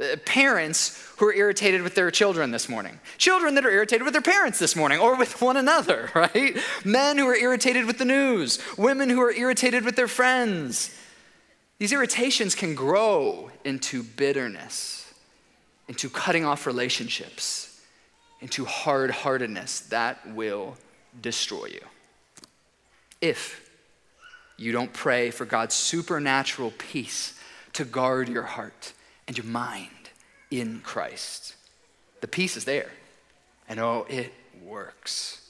Uh, 0.00 0.16
parents 0.24 1.12
who 1.18 1.26
are 1.26 1.34
irritated 1.34 1.82
with 1.82 1.94
their 1.94 2.10
children 2.10 2.50
this 2.50 2.68
morning. 2.68 2.98
Children 3.16 3.54
that 3.54 3.64
are 3.64 3.70
irritated 3.70 4.02
with 4.02 4.12
their 4.12 4.22
parents 4.22 4.58
this 4.58 4.74
morning 4.74 4.98
or 4.98 5.16
with 5.16 5.40
one 5.40 5.56
another, 5.56 6.10
right? 6.14 6.56
Men 6.84 7.18
who 7.18 7.26
are 7.26 7.36
irritated 7.36 7.84
with 7.84 7.98
the 7.98 8.04
news. 8.04 8.58
Women 8.76 9.08
who 9.08 9.20
are 9.20 9.32
irritated 9.32 9.84
with 9.84 9.94
their 9.94 10.08
friends. 10.08 10.98
These 11.78 11.92
irritations 11.92 12.54
can 12.54 12.74
grow 12.74 13.50
into 13.64 14.02
bitterness, 14.02 15.12
into 15.88 16.08
cutting 16.08 16.44
off 16.44 16.66
relationships, 16.66 17.80
into 18.40 18.64
hard 18.64 19.10
heartedness 19.10 19.80
that 19.80 20.34
will 20.34 20.76
destroy 21.20 21.66
you. 21.66 21.80
If 23.20 23.63
you 24.56 24.72
don't 24.72 24.92
pray 24.92 25.30
for 25.30 25.44
God's 25.44 25.74
supernatural 25.74 26.72
peace 26.78 27.38
to 27.74 27.84
guard 27.84 28.28
your 28.28 28.42
heart 28.42 28.92
and 29.26 29.36
your 29.36 29.46
mind 29.46 29.90
in 30.50 30.80
Christ. 30.80 31.56
The 32.20 32.28
peace 32.28 32.56
is 32.56 32.64
there. 32.64 32.90
And 33.68 33.80
oh, 33.80 34.06
it 34.08 34.32
works. 34.62 35.40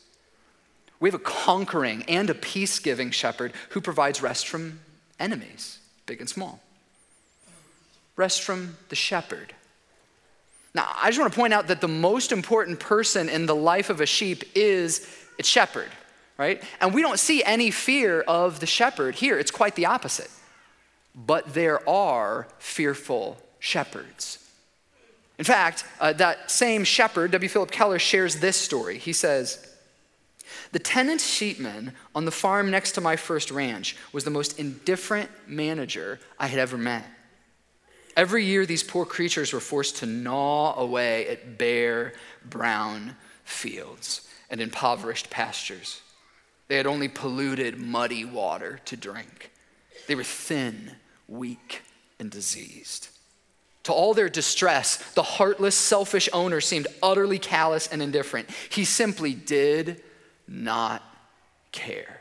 We 1.00 1.08
have 1.08 1.14
a 1.14 1.22
conquering 1.22 2.04
and 2.08 2.30
a 2.30 2.34
peace 2.34 2.78
giving 2.78 3.10
shepherd 3.10 3.52
who 3.70 3.80
provides 3.80 4.22
rest 4.22 4.48
from 4.48 4.80
enemies, 5.18 5.78
big 6.06 6.20
and 6.20 6.28
small. 6.28 6.60
Rest 8.16 8.42
from 8.42 8.76
the 8.88 8.96
shepherd. 8.96 9.54
Now, 10.74 10.88
I 10.96 11.08
just 11.10 11.20
want 11.20 11.32
to 11.32 11.38
point 11.38 11.52
out 11.52 11.66
that 11.68 11.80
the 11.80 11.88
most 11.88 12.32
important 12.32 12.80
person 12.80 13.28
in 13.28 13.46
the 13.46 13.54
life 13.54 13.90
of 13.90 14.00
a 14.00 14.06
sheep 14.06 14.44
is 14.54 15.08
its 15.38 15.48
shepherd, 15.48 15.90
right? 16.36 16.62
And 16.80 16.94
we 16.94 17.02
don't 17.02 17.18
see 17.18 17.42
any 17.44 17.70
fear 17.70 18.20
of 18.22 18.60
the 18.60 18.66
shepherd 18.66 19.16
here. 19.16 19.38
It's 19.38 19.50
quite 19.50 19.74
the 19.74 19.86
opposite. 19.86 20.30
But 21.14 21.54
there 21.54 21.88
are 21.88 22.48
fearful 22.58 23.38
shepherds. 23.60 24.38
In 25.38 25.44
fact, 25.44 25.84
uh, 26.00 26.12
that 26.14 26.50
same 26.50 26.84
shepherd, 26.84 27.32
W. 27.32 27.48
Philip 27.48 27.70
Keller, 27.70 27.98
shares 27.98 28.36
this 28.36 28.56
story. 28.56 28.98
He 28.98 29.12
says, 29.12 29.74
The 30.72 30.78
tenant 30.78 31.20
sheepman 31.20 31.92
on 32.14 32.24
the 32.24 32.30
farm 32.30 32.70
next 32.70 32.92
to 32.92 33.00
my 33.00 33.16
first 33.16 33.50
ranch 33.50 33.96
was 34.12 34.24
the 34.24 34.30
most 34.30 34.58
indifferent 34.58 35.30
manager 35.46 36.20
I 36.38 36.46
had 36.48 36.58
ever 36.58 36.76
met. 36.76 37.04
Every 38.16 38.44
year, 38.44 38.64
these 38.64 38.84
poor 38.84 39.04
creatures 39.04 39.52
were 39.52 39.60
forced 39.60 39.96
to 39.96 40.06
gnaw 40.06 40.78
away 40.78 41.26
at 41.28 41.58
bare, 41.58 42.12
brown 42.44 43.16
fields 43.44 44.28
and 44.50 44.60
impoverished 44.60 45.30
pastures. 45.30 46.00
They 46.68 46.76
had 46.76 46.86
only 46.86 47.08
polluted, 47.08 47.78
muddy 47.78 48.24
water 48.24 48.80
to 48.86 48.96
drink. 48.96 49.50
They 50.06 50.14
were 50.14 50.24
thin, 50.24 50.92
weak, 51.28 51.82
and 52.18 52.30
diseased. 52.30 53.08
To 53.84 53.92
all 53.92 54.14
their 54.14 54.30
distress, 54.30 54.96
the 55.12 55.22
heartless, 55.22 55.74
selfish 55.76 56.28
owner 56.32 56.60
seemed 56.60 56.86
utterly 57.02 57.38
callous 57.38 57.86
and 57.86 58.00
indifferent. 58.00 58.48
He 58.70 58.84
simply 58.84 59.34
did 59.34 60.02
not 60.48 61.02
care. 61.70 62.20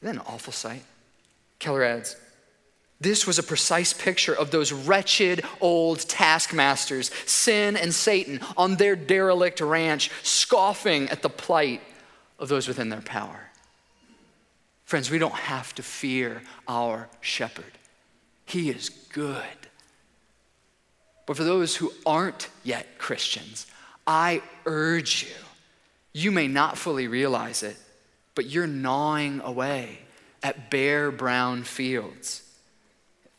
Isn't 0.00 0.16
that 0.16 0.22
an 0.22 0.32
awful 0.32 0.52
sight? 0.52 0.84
Keller 1.58 1.82
adds, 1.82 2.16
this 3.00 3.26
was 3.26 3.38
a 3.38 3.42
precise 3.42 3.92
picture 3.92 4.34
of 4.34 4.50
those 4.50 4.72
wretched 4.72 5.44
old 5.60 6.00
taskmasters, 6.08 7.10
sin 7.26 7.76
and 7.76 7.92
Satan, 7.92 8.40
on 8.56 8.76
their 8.76 8.94
derelict 8.94 9.60
ranch, 9.60 10.10
scoffing 10.22 11.08
at 11.08 11.20
the 11.20 11.28
plight 11.28 11.82
of 12.38 12.48
those 12.48 12.68
within 12.68 12.88
their 12.88 13.00
power. 13.00 13.50
Friends, 14.84 15.10
we 15.10 15.18
don't 15.18 15.34
have 15.34 15.74
to 15.76 15.82
fear 15.82 16.42
our 16.68 17.08
shepherd. 17.20 17.64
He 18.44 18.70
is 18.70 18.90
good. 18.90 19.42
But 21.26 21.36
for 21.36 21.44
those 21.44 21.76
who 21.76 21.90
aren't 22.04 22.48
yet 22.62 22.98
Christians, 22.98 23.66
I 24.06 24.42
urge 24.66 25.24
you, 25.24 25.44
you 26.12 26.30
may 26.30 26.48
not 26.48 26.76
fully 26.76 27.08
realize 27.08 27.62
it, 27.62 27.76
but 28.34 28.46
you're 28.46 28.66
gnawing 28.66 29.40
away 29.40 30.00
at 30.42 30.70
bare 30.70 31.10
brown 31.10 31.62
fields. 31.64 32.42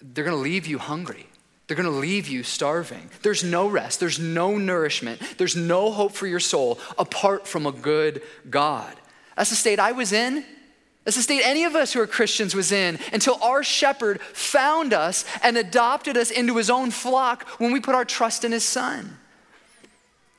They're 0.01 0.25
gonna 0.25 0.37
leave 0.37 0.65
you 0.65 0.79
hungry. 0.79 1.27
They're 1.67 1.77
gonna 1.77 1.89
leave 1.89 2.27
you 2.27 2.43
starving. 2.43 3.09
There's 3.21 3.43
no 3.43 3.67
rest, 3.67 3.99
there's 3.99 4.19
no 4.19 4.57
nourishment, 4.57 5.21
there's 5.37 5.55
no 5.55 5.91
hope 5.91 6.13
for 6.13 6.27
your 6.27 6.39
soul 6.39 6.79
apart 6.97 7.47
from 7.47 7.65
a 7.65 7.71
good 7.71 8.21
God. 8.49 8.93
That's 9.35 9.49
the 9.49 9.55
state 9.55 9.79
I 9.79 9.91
was 9.91 10.13
in 10.13 10.45
that's 11.05 11.17
the 11.17 11.23
state 11.23 11.43
any 11.45 11.65
of 11.65 11.75
us 11.75 11.93
who 11.93 12.01
are 12.01 12.07
Christians 12.07 12.55
was 12.55 12.71
in 12.71 12.97
until 13.13 13.35
our 13.41 13.63
shepherd 13.63 14.19
found 14.21 14.91
us 14.91 15.23
and 15.43 15.55
adopted 15.55 16.17
us 16.17 16.31
into 16.31 16.57
his 16.57 16.71
own 16.71 16.89
flock 16.89 17.47
when 17.59 17.71
we 17.71 17.79
put 17.79 17.93
our 17.93 18.05
trust 18.05 18.43
in 18.43 18.51
his 18.51 18.65
son. 18.65 19.17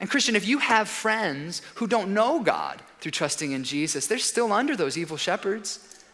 And, 0.01 0.11
Christian, 0.11 0.37
if 0.37 0.47
you 0.47 0.59
have 0.59 0.89
friends 0.89 1.63
who 1.77 1.87
don't 1.87 2.13
know 2.13 2.41
God 2.41 2.83
through 3.01 3.13
trusting 3.13 3.53
in 3.53 3.63
Jesus, 3.63 4.09
they're 4.09 4.19
still 4.19 4.53
under 4.53 4.77
those 4.77 4.99
evil 4.99 5.17
shepherds. 5.17 6.05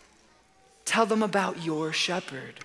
Tell 0.84 1.06
them 1.06 1.22
about 1.22 1.64
your 1.64 1.92
shepherd. 1.92 2.60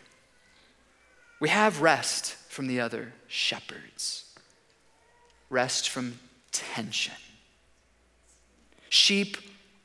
We 1.40 1.50
have 1.50 1.82
rest 1.82 2.36
from 2.58 2.66
the 2.66 2.80
other 2.80 3.14
shepherds, 3.28 4.26
rest 5.48 5.92
from 5.92 6.18
tension. 6.52 7.14
Sheep 8.90 9.38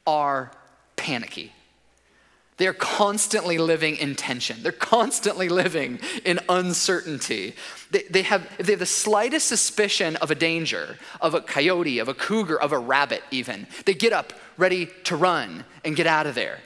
are 0.06 0.50
panicky. 0.96 1.52
They're 2.56 2.72
constantly 2.72 3.58
living 3.58 3.96
in 3.96 4.14
tension. 4.14 4.62
They're 4.62 4.72
constantly 4.72 5.50
living 5.50 6.00
in 6.24 6.40
uncertainty. 6.48 7.56
They, 7.90 8.04
they, 8.08 8.22
have, 8.22 8.48
they 8.56 8.72
have 8.72 8.78
the 8.78 8.86
slightest 8.86 9.48
suspicion 9.48 10.16
of 10.16 10.30
a 10.30 10.34
danger, 10.34 10.96
of 11.20 11.34
a 11.34 11.42
coyote, 11.42 11.98
of 11.98 12.08
a 12.08 12.14
cougar, 12.14 12.58
of 12.58 12.72
a 12.72 12.78
rabbit, 12.78 13.22
even, 13.30 13.66
they 13.84 13.92
get 13.92 14.14
up 14.14 14.32
ready 14.56 14.88
to 15.04 15.16
run 15.16 15.66
and 15.84 15.94
get 15.94 16.06
out 16.06 16.26
of 16.26 16.34
there. 16.34 16.60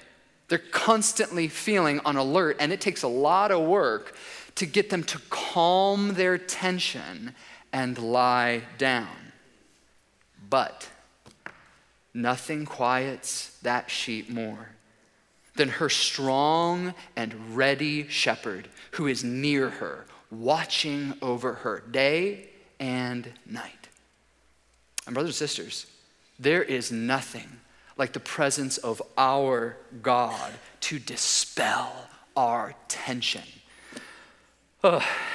They're 0.47 0.59
constantly 0.59 1.49
feeling 1.49 1.99
on 2.05 2.15
alert, 2.15 2.59
and 2.61 2.73
it 2.73 2.81
takes 2.81 3.03
a 3.03 3.09
lot 3.09 3.51
of 3.51 3.67
work 3.67 4.15
to 4.57 4.67
get 4.67 4.91
them 4.91 5.05
to 5.05 5.19
calm 5.31 6.15
their 6.15 6.37
tension 6.37 7.35
and 7.73 7.99
lie 7.99 8.63
down. 8.79 9.33
But 10.49 10.89
nothing 12.13 12.65
quiets 12.65 13.59
that 13.63 13.91
sheep 13.91 14.29
more 14.29 14.71
than 15.57 15.69
her 15.69 15.89
strong 15.89 16.95
and 17.17 17.57
ready 17.57 18.09
shepherd 18.09 18.69
who 18.93 19.07
is 19.07 19.25
near 19.25 19.71
her, 19.71 20.07
watching 20.31 21.15
over 21.23 21.55
her 21.55 21.83
day 21.91 22.49
and 22.79 23.33
night. 23.47 23.89
And, 25.07 25.15
brothers 25.15 25.41
and 25.41 25.49
sisters, 25.49 25.87
there 26.39 26.63
is 26.63 26.93
nothing 26.93 27.61
like 27.97 28.13
the 28.13 28.21
presence 28.21 28.77
of 28.79 29.01
our 29.17 29.77
God 30.03 30.53
to 30.81 30.99
dispel 30.99 32.09
our 32.37 32.75
tension. 32.89 33.43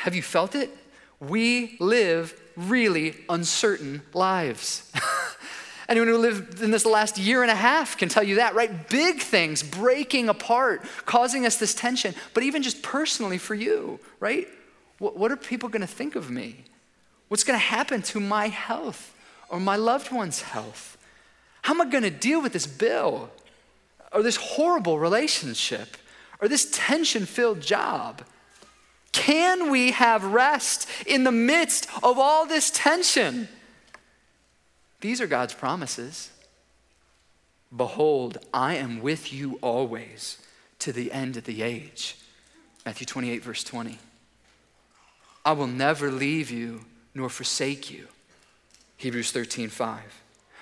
Have 0.03 0.15
you 0.15 0.21
felt 0.21 0.55
it? 0.55 0.75
We 1.19 1.77
live 1.79 2.39
really 2.55 3.15
uncertain 3.29 4.01
lives. 4.13 4.91
Anyone 5.89 6.07
who 6.07 6.17
lived 6.17 6.61
in 6.61 6.71
this 6.71 6.85
last 6.85 7.17
year 7.17 7.41
and 7.41 7.51
a 7.51 7.55
half 7.55 7.97
can 7.97 8.07
tell 8.07 8.23
you 8.23 8.35
that, 8.35 8.55
right? 8.55 8.87
Big 8.89 9.19
things 9.19 9.61
breaking 9.61 10.29
apart, 10.29 10.83
causing 11.05 11.45
us 11.45 11.57
this 11.57 11.73
tension, 11.73 12.15
but 12.33 12.43
even 12.43 12.63
just 12.63 12.81
personally 12.81 13.37
for 13.37 13.55
you, 13.55 13.99
right? 14.19 14.47
What, 14.99 15.17
what 15.17 15.31
are 15.31 15.35
people 15.35 15.67
going 15.69 15.81
to 15.81 15.87
think 15.87 16.15
of 16.15 16.29
me? 16.29 16.63
What's 17.27 17.43
going 17.43 17.59
to 17.59 17.65
happen 17.65 18.01
to 18.03 18.19
my 18.19 18.47
health 18.47 19.13
or 19.49 19.59
my 19.59 19.75
loved 19.75 20.11
one's 20.11 20.41
health? 20.41 20.97
How 21.63 21.73
am 21.73 21.81
I 21.81 21.85
going 21.85 22.03
to 22.03 22.09
deal 22.09 22.41
with 22.41 22.53
this 22.53 22.67
bill 22.67 23.29
or 24.13 24.23
this 24.23 24.37
horrible 24.37 24.97
relationship 24.97 25.97
or 26.39 26.47
this 26.47 26.69
tension 26.71 27.25
filled 27.25 27.59
job? 27.59 28.23
Can 29.11 29.69
we 29.69 29.91
have 29.91 30.23
rest 30.23 30.87
in 31.05 31.23
the 31.23 31.31
midst 31.31 31.87
of 32.01 32.17
all 32.17 32.45
this 32.45 32.71
tension? 32.71 33.47
These 35.01 35.19
are 35.19 35.27
God's 35.27 35.53
promises. 35.53 36.31
Behold, 37.75 38.37
I 38.53 38.75
am 38.75 39.01
with 39.01 39.33
you 39.33 39.57
always 39.61 40.37
to 40.79 40.91
the 40.91 41.11
end 41.11 41.37
of 41.37 41.45
the 41.45 41.61
age. 41.61 42.17
Matthew 42.85 43.05
28, 43.05 43.43
verse 43.43 43.63
20. 43.63 43.99
I 45.45 45.51
will 45.53 45.67
never 45.67 46.11
leave 46.11 46.51
you 46.51 46.85
nor 47.13 47.29
forsake 47.29 47.91
you. 47.91 48.07
Hebrews 48.97 49.31
13, 49.31 49.69
5. 49.69 49.99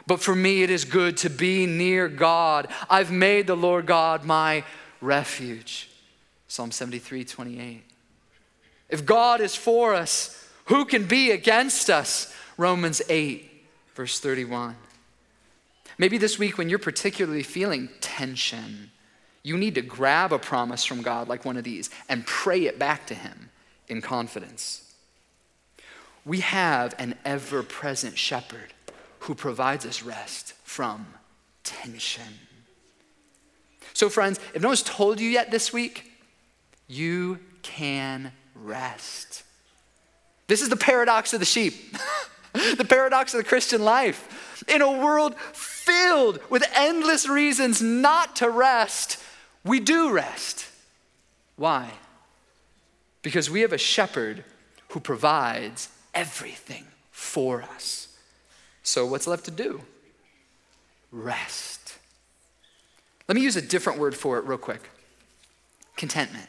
But 0.07 0.21
for 0.21 0.35
me, 0.35 0.63
it 0.63 0.69
is 0.69 0.85
good 0.85 1.17
to 1.17 1.29
be 1.29 1.65
near 1.65 2.07
God. 2.07 2.67
I've 2.89 3.11
made 3.11 3.47
the 3.47 3.55
Lord 3.55 3.85
God 3.85 4.23
my 4.23 4.63
refuge. 5.01 5.89
Psalm 6.47 6.71
73, 6.71 7.25
28. 7.25 7.83
If 8.89 9.05
God 9.05 9.41
is 9.41 9.55
for 9.55 9.93
us, 9.93 10.47
who 10.65 10.85
can 10.85 11.05
be 11.05 11.31
against 11.31 11.89
us? 11.89 12.33
Romans 12.57 13.01
8, 13.07 13.49
verse 13.95 14.19
31. 14.19 14.75
Maybe 15.97 16.17
this 16.17 16.39
week, 16.39 16.57
when 16.57 16.69
you're 16.69 16.79
particularly 16.79 17.43
feeling 17.43 17.89
tension, 18.01 18.91
you 19.43 19.57
need 19.57 19.75
to 19.75 19.81
grab 19.81 20.31
a 20.31 20.39
promise 20.39 20.83
from 20.85 21.01
God 21.01 21.27
like 21.27 21.45
one 21.45 21.57
of 21.57 21.63
these 21.63 21.89
and 22.07 22.25
pray 22.25 22.65
it 22.65 22.79
back 22.79 23.07
to 23.07 23.13
Him 23.13 23.49
in 23.87 24.01
confidence. 24.01 24.93
We 26.25 26.39
have 26.41 26.95
an 26.99 27.15
ever 27.25 27.63
present 27.63 28.17
shepherd 28.17 28.73
who 29.19 29.35
provides 29.35 29.85
us 29.85 30.03
rest 30.03 30.53
from 30.63 31.07
tension. 31.63 32.39
So, 33.93 34.09
friends, 34.09 34.39
if 34.53 34.61
no 34.61 34.69
one's 34.69 34.83
told 34.83 35.19
you 35.19 35.29
yet 35.29 35.51
this 35.51 35.73
week, 35.73 36.11
you 36.87 37.39
can 37.61 38.31
rest. 38.63 39.43
This 40.47 40.61
is 40.61 40.69
the 40.69 40.75
paradox 40.75 41.33
of 41.33 41.39
the 41.39 41.45
sheep. 41.45 41.95
the 42.53 42.85
paradox 42.87 43.33
of 43.33 43.39
the 43.39 43.43
Christian 43.43 43.83
life. 43.83 44.63
In 44.67 44.81
a 44.81 44.91
world 44.91 45.35
filled 45.53 46.39
with 46.49 46.63
endless 46.75 47.27
reasons 47.27 47.81
not 47.81 48.35
to 48.37 48.49
rest, 48.49 49.21
we 49.63 49.79
do 49.79 50.11
rest. 50.11 50.67
Why? 51.55 51.91
Because 53.21 53.49
we 53.49 53.61
have 53.61 53.73
a 53.73 53.77
shepherd 53.77 54.43
who 54.89 54.99
provides 54.99 55.89
everything 56.13 56.85
for 57.11 57.61
us. 57.61 58.07
So, 58.81 59.05
what's 59.05 59.27
left 59.27 59.45
to 59.45 59.51
do? 59.51 59.81
Rest. 61.11 61.97
Let 63.27 63.35
me 63.35 63.41
use 63.41 63.55
a 63.55 63.61
different 63.61 63.99
word 63.99 64.15
for 64.15 64.39
it, 64.39 64.45
real 64.45 64.57
quick 64.57 64.89
contentment. 65.95 66.47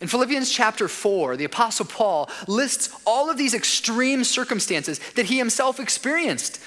In 0.00 0.08
Philippians 0.08 0.50
chapter 0.50 0.88
4, 0.88 1.36
the 1.36 1.44
Apostle 1.44 1.86
Paul 1.86 2.28
lists 2.46 2.94
all 3.06 3.30
of 3.30 3.38
these 3.38 3.54
extreme 3.54 4.24
circumstances 4.24 5.00
that 5.14 5.26
he 5.26 5.38
himself 5.38 5.80
experienced 5.80 6.60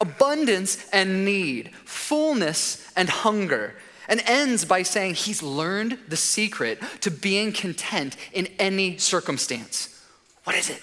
abundance 0.00 0.86
and 0.92 1.24
need, 1.24 1.74
fullness 1.84 2.90
and 2.96 3.08
hunger, 3.08 3.74
and 4.08 4.22
ends 4.26 4.64
by 4.64 4.82
saying 4.82 5.14
he's 5.14 5.42
learned 5.42 5.98
the 6.08 6.16
secret 6.16 6.80
to 7.00 7.10
being 7.10 7.52
content 7.52 8.16
in 8.32 8.46
any 8.58 8.98
circumstance. 8.98 10.00
What 10.44 10.54
is 10.54 10.70
it? 10.70 10.82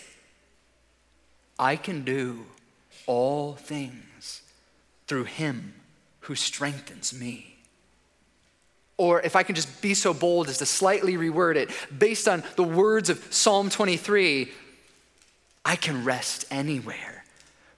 I 1.57 1.75
can 1.77 2.03
do 2.03 2.45
all 3.05 3.53
things 3.53 4.41
through 5.07 5.25
him 5.25 5.75
who 6.21 6.35
strengthens 6.35 7.13
me. 7.13 7.52
Or 8.97 9.21
if 9.21 9.35
I 9.35 9.43
can 9.43 9.55
just 9.55 9.81
be 9.81 9.93
so 9.93 10.13
bold 10.13 10.49
as 10.49 10.59
to 10.59 10.65
slightly 10.65 11.13
reword 11.13 11.55
it, 11.55 11.69
based 11.97 12.27
on 12.27 12.43
the 12.55 12.63
words 12.63 13.09
of 13.09 13.33
Psalm 13.33 13.69
23, 13.69 14.51
I 15.65 15.75
can 15.75 16.03
rest 16.03 16.45
anywhere 16.51 17.23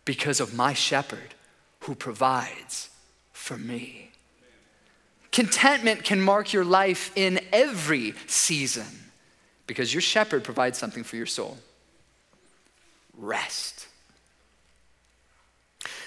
because 0.04 0.40
of 0.40 0.54
my 0.54 0.74
shepherd 0.74 1.34
who 1.82 1.96
provides 1.96 2.90
for 3.32 3.58
me. 3.58 4.12
Contentment 5.32 6.04
can 6.04 6.22
mark 6.22 6.54
your 6.54 6.66
life 6.66 7.12
in 7.16 7.40
every 7.52 8.14
season 8.28 8.86
because 9.68 9.94
your 9.94 10.02
shepherd 10.02 10.44
provides 10.44 10.78
something 10.78 11.04
for 11.04 11.16
your 11.16 11.26
soul 11.26 11.58
rest. 13.18 13.88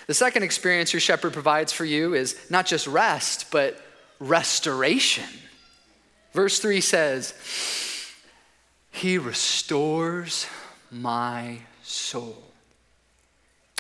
The 0.07 0.15
second 0.15 0.43
experience 0.43 0.93
your 0.93 1.01
shepherd 1.01 1.33
provides 1.33 1.73
for 1.73 1.85
you 1.85 2.15
is 2.15 2.39
not 2.51 2.67
just 2.67 2.87
rest, 2.87 3.51
but 3.51 3.81
restoration. 4.19 5.29
Verse 6.33 6.59
3 6.59 6.81
says, 6.81 7.35
He 8.91 9.19
restores 9.19 10.47
my 10.91 11.59
soul. 11.83 12.43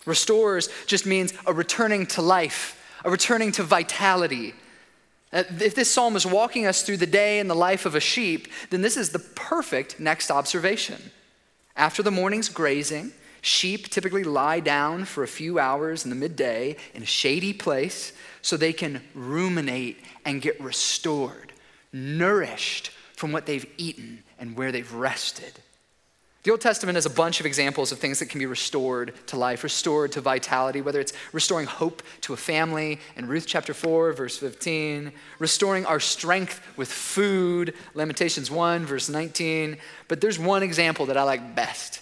Restores 0.07 0.69
just 0.87 1.07
means 1.07 1.35
a 1.47 1.53
returning 1.53 2.07
to 2.07 2.23
life, 2.23 2.83
a 3.05 3.11
returning 3.11 3.53
to 3.53 3.63
vitality. 3.63 4.55
Uh, 5.33 5.45
if 5.61 5.75
this 5.75 5.93
psalm 5.93 6.17
is 6.17 6.25
walking 6.25 6.67
us 6.67 6.83
through 6.83 6.97
the 6.97 7.07
day 7.07 7.39
in 7.39 7.49
the 7.49 7.55
life 7.55 7.85
of 7.85 7.95
a 7.95 8.01
sheep, 8.01 8.49
then 8.71 8.81
this 8.81 8.97
is 8.97 9.11
the 9.11 9.19
perfect 9.19 10.01
next 10.01 10.31
observation. 10.31 11.11
After 11.77 12.03
the 12.03 12.11
morning's 12.11 12.49
grazing, 12.49 13.13
sheep 13.41 13.89
typically 13.89 14.25
lie 14.25 14.61
down 14.61 15.05
for 15.05 15.23
a 15.23 15.29
few 15.29 15.59
hours 15.59 16.05
in 16.05 16.11
the 16.11 16.17
midday 16.17 16.77
in 16.95 17.03
a 17.03 17.07
shady 17.07 17.53
place 17.53 18.13
so 18.43 18.57
they 18.57 18.73
can 18.73 19.03
ruminate 19.15 19.99
and 20.25 20.43
get 20.43 20.61
restored, 20.61 21.53
nourished 21.93 22.91
from 23.15 23.33
what 23.33 23.47
they've 23.47 23.67
eaten 23.77 24.23
and 24.39 24.57
where 24.57 24.73
they've 24.73 24.93
rested. 24.93 25.53
The 26.45 26.53
Old 26.53 26.61
Testament 26.61 26.97
has 26.97 27.05
a 27.05 27.11
bunch 27.11 27.41
of 27.41 27.47
examples 27.47 27.91
of 27.91 27.99
things 27.99 28.21
that 28.21 28.31
can 28.31 28.39
be 28.39 28.47
restored 28.47 29.13
to 29.27 29.37
life, 29.37 29.65
restored 29.65 30.13
to 30.13 30.21
vitality, 30.21 30.81
whether 30.81 31.01
it's 31.01 31.13
restoring 31.33 31.67
hope 31.67 32.03
to 32.23 32.33
a 32.33 32.37
family 32.37 33.01
in 33.17 33.27
Ruth 33.27 33.45
chapter 33.47 33.75
4, 33.75 34.13
verse 34.13 34.39
15, 34.39 35.13
restoring 35.41 35.85
our 35.85 36.01
strength 36.01 36.67
with 36.77 36.91
food, 36.91 37.75
Lamentations 37.95 38.51
1, 38.51 38.87
verse 38.87 39.09
19. 39.09 39.77
But 40.07 40.21
there's 40.21 40.39
one 40.39 40.63
example 40.63 41.07
that 41.07 41.17
I 41.17 41.25
like 41.25 41.57
best. 41.57 42.01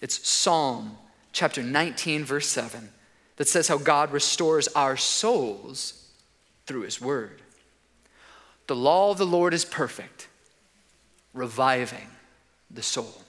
It's 0.00 0.26
Psalm 0.26 0.98
chapter 1.32 1.62
19, 1.62 2.24
verse 2.24 2.48
7 2.48 2.90
that 3.36 3.48
says 3.48 3.68
how 3.68 3.78
God 3.78 4.12
restores 4.12 4.68
our 4.68 4.96
souls 4.96 6.08
through 6.66 6.82
His 6.82 7.00
Word. 7.00 7.42
The 8.66 8.76
law 8.76 9.10
of 9.10 9.18
the 9.18 9.26
Lord 9.26 9.54
is 9.54 9.64
perfect, 9.64 10.28
reviving 11.32 12.08
the 12.70 12.82
soul. 12.82 13.22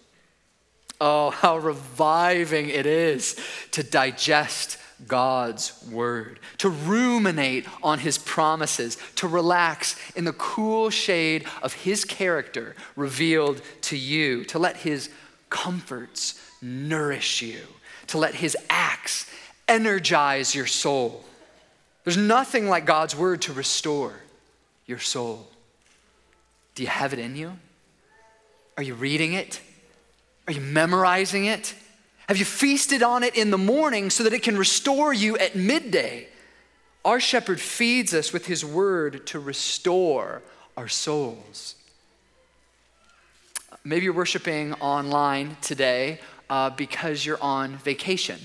Oh, 0.99 1.29
how 1.29 1.57
reviving 1.57 2.69
it 2.69 2.87
is 2.87 3.35
to 3.71 3.83
digest 3.83 4.79
God's 5.05 5.79
word, 5.91 6.39
to 6.57 6.69
ruminate 6.69 7.67
on 7.83 7.99
his 7.99 8.17
promises, 8.17 8.97
to 9.15 9.27
relax 9.27 9.95
in 10.15 10.25
the 10.25 10.33
cool 10.33 10.89
shade 10.89 11.45
of 11.61 11.73
his 11.73 12.03
character 12.03 12.75
revealed 12.95 13.61
to 13.81 13.97
you, 13.97 14.43
to 14.45 14.57
let 14.57 14.77
his 14.77 15.11
comforts 15.49 16.41
nourish 16.61 17.41
you, 17.41 17.61
to 18.07 18.17
let 18.17 18.35
his 18.35 18.57
acts 18.69 19.29
energize 19.67 20.55
your 20.55 20.65
soul. 20.65 21.23
There's 22.03 22.17
nothing 22.17 22.69
like 22.69 22.85
God's 22.85 23.15
word 23.15 23.41
to 23.43 23.53
restore 23.53 24.13
your 24.85 24.99
soul. 24.99 25.47
Do 26.75 26.83
you 26.83 26.89
have 26.89 27.13
it 27.13 27.19
in 27.19 27.35
you? 27.35 27.53
Are 28.77 28.83
you 28.83 28.93
reading 28.93 29.33
it? 29.33 29.59
Are 30.47 30.53
you 30.53 30.61
memorizing 30.61 31.45
it? 31.45 31.73
Have 32.27 32.37
you 32.37 32.45
feasted 32.45 33.03
on 33.03 33.23
it 33.23 33.35
in 33.35 33.51
the 33.51 33.57
morning 33.57 34.09
so 34.09 34.23
that 34.23 34.33
it 34.33 34.43
can 34.43 34.57
restore 34.57 35.13
you 35.13 35.37
at 35.37 35.55
midday? 35.55 36.27
Our 37.03 37.19
shepherd 37.19 37.59
feeds 37.59 38.13
us 38.13 38.33
with 38.33 38.47
his 38.47 38.63
word 38.63 39.25
to 39.27 39.39
restore 39.39 40.41
our 40.75 40.87
souls. 40.87 41.75
Maybe 43.87 44.03
you're 44.03 44.13
worshiping 44.13 44.73
online 44.73 45.55
today 45.61 46.19
uh, 46.49 46.71
because 46.71 47.25
you're 47.25 47.41
on 47.41 47.77
vacation 47.77 48.37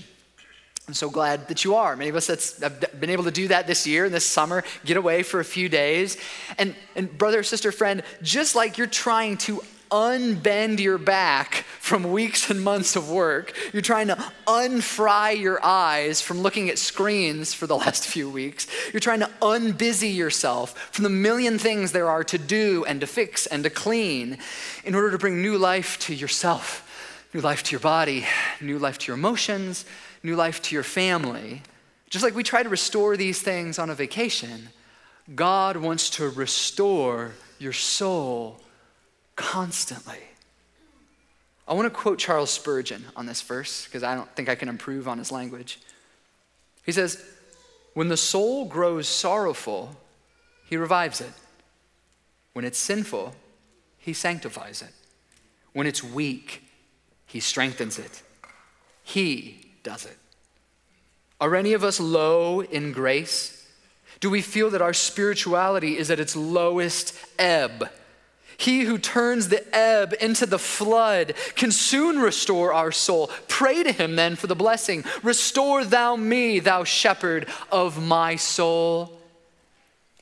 I'm 0.87 0.93
so 0.93 1.09
glad 1.09 1.47
that 1.47 1.63
you 1.63 1.75
are. 1.75 1.95
Many 1.95 2.09
of 2.09 2.15
us 2.17 2.27
that's, 2.27 2.61
have 2.61 2.99
been 2.99 3.09
able 3.09 3.23
to 3.23 3.31
do 3.31 3.47
that 3.47 3.67
this 3.67 3.87
year 3.87 4.03
and 4.03 4.13
this 4.13 4.25
summer, 4.25 4.65
get 4.83 4.97
away 4.97 5.23
for 5.23 5.39
a 5.39 5.45
few 5.45 5.69
days. 5.69 6.17
And, 6.57 6.75
and 6.95 7.17
brother, 7.17 7.41
sister, 7.41 7.71
friend, 7.71 8.03
just 8.21 8.53
like 8.53 8.77
you're 8.77 8.87
trying 8.87 9.37
to 9.37 9.61
unbend 9.93 10.79
your 10.79 10.97
back 10.97 11.65
from 11.79 12.11
weeks 12.11 12.49
and 12.49 12.61
months 12.61 12.95
of 12.95 13.09
work, 13.09 13.53
you're 13.71 13.81
trying 13.81 14.07
to 14.07 14.15
unfry 14.47 15.39
your 15.39 15.63
eyes 15.63 16.19
from 16.21 16.41
looking 16.41 16.69
at 16.69 16.79
screens 16.79 17.53
for 17.53 17.67
the 17.67 17.77
last 17.83 18.07
few 18.07 18.29
weeks, 18.29 18.67
you're 18.91 18.99
trying 18.99 19.19
to 19.19 19.29
unbusy 19.41 20.13
yourself 20.13 20.77
from 20.91 21.03
the 21.03 21.09
million 21.09 21.59
things 21.59 21.91
there 21.91 22.09
are 22.09 22.23
to 22.23 22.37
do 22.37 22.83
and 22.85 22.99
to 23.01 23.07
fix 23.07 23.45
and 23.45 23.63
to 23.63 23.69
clean 23.69 24.37
in 24.83 24.95
order 24.95 25.11
to 25.11 25.17
bring 25.17 25.41
new 25.41 25.57
life 25.57 25.99
to 25.99 26.15
yourself, 26.15 27.29
new 27.33 27.41
life 27.41 27.61
to 27.63 27.71
your 27.71 27.79
body, 27.79 28.25
new 28.59 28.79
life 28.79 28.97
to 28.97 29.07
your 29.07 29.17
emotions 29.17 29.85
new 30.23 30.35
life 30.35 30.61
to 30.61 30.73
your 30.73 30.83
family, 30.83 31.61
just 32.09 32.23
like 32.23 32.33
we 32.33 32.43
try 32.43 32.63
to 32.63 32.69
restore 32.69 33.17
these 33.17 33.41
things 33.41 33.77
on 33.77 33.89
a 33.89 33.95
vacation, 33.95 34.69
God 35.35 35.77
wants 35.77 36.09
to 36.11 36.29
restore 36.29 37.33
your 37.59 37.73
soul 37.73 38.61
constantly. 39.35 40.19
I 41.67 41.73
want 41.73 41.85
to 41.85 41.97
quote 41.97 42.19
Charles 42.19 42.49
Spurgeon 42.49 43.05
on 43.15 43.25
this 43.25 43.41
verse 43.41 43.85
because 43.85 44.03
I 44.03 44.15
don't 44.15 44.33
think 44.35 44.49
I 44.49 44.55
can 44.55 44.69
improve 44.69 45.07
on 45.07 45.17
his 45.17 45.31
language. 45.31 45.79
He 46.85 46.91
says, 46.91 47.23
When 47.93 48.09
the 48.09 48.17
soul 48.17 48.65
grows 48.65 49.07
sorrowful, 49.07 49.95
he 50.65 50.75
revives 50.75 51.21
it. 51.21 51.31
When 52.53 52.65
it's 52.65 52.77
sinful, 52.77 53.33
he 53.97 54.13
sanctifies 54.13 54.81
it. 54.81 54.91
When 55.71 55.87
it's 55.87 56.03
weak, 56.03 56.63
he 57.25 57.39
strengthens 57.39 57.97
it. 57.97 58.21
He 59.03 59.71
does 59.83 60.05
it? 60.05 60.17
Are 61.39 61.55
any 61.55 61.73
of 61.73 61.83
us 61.83 61.99
low 61.99 62.61
in 62.61 62.91
grace? 62.91 63.67
Do 64.19 64.29
we 64.29 64.41
feel 64.41 64.69
that 64.69 64.81
our 64.81 64.93
spirituality 64.93 65.97
is 65.97 66.11
at 66.11 66.19
its 66.19 66.35
lowest 66.35 67.15
ebb? 67.39 67.89
He 68.57 68.81
who 68.81 68.97
turns 68.97 69.49
the 69.49 69.63
ebb 69.75 70.13
into 70.21 70.45
the 70.45 70.59
flood 70.59 71.33
can 71.55 71.71
soon 71.71 72.19
restore 72.19 72.73
our 72.73 72.91
soul. 72.91 73.29
Pray 73.47 73.83
to 73.83 73.91
him 73.91 74.15
then 74.15 74.35
for 74.35 74.47
the 74.47 74.55
blessing. 74.55 75.03
Restore 75.21 75.85
thou 75.85 76.15
me, 76.15 76.59
thou 76.59 76.83
shepherd 76.83 77.47
of 77.71 78.01
my 78.01 78.35
soul. 78.35 79.19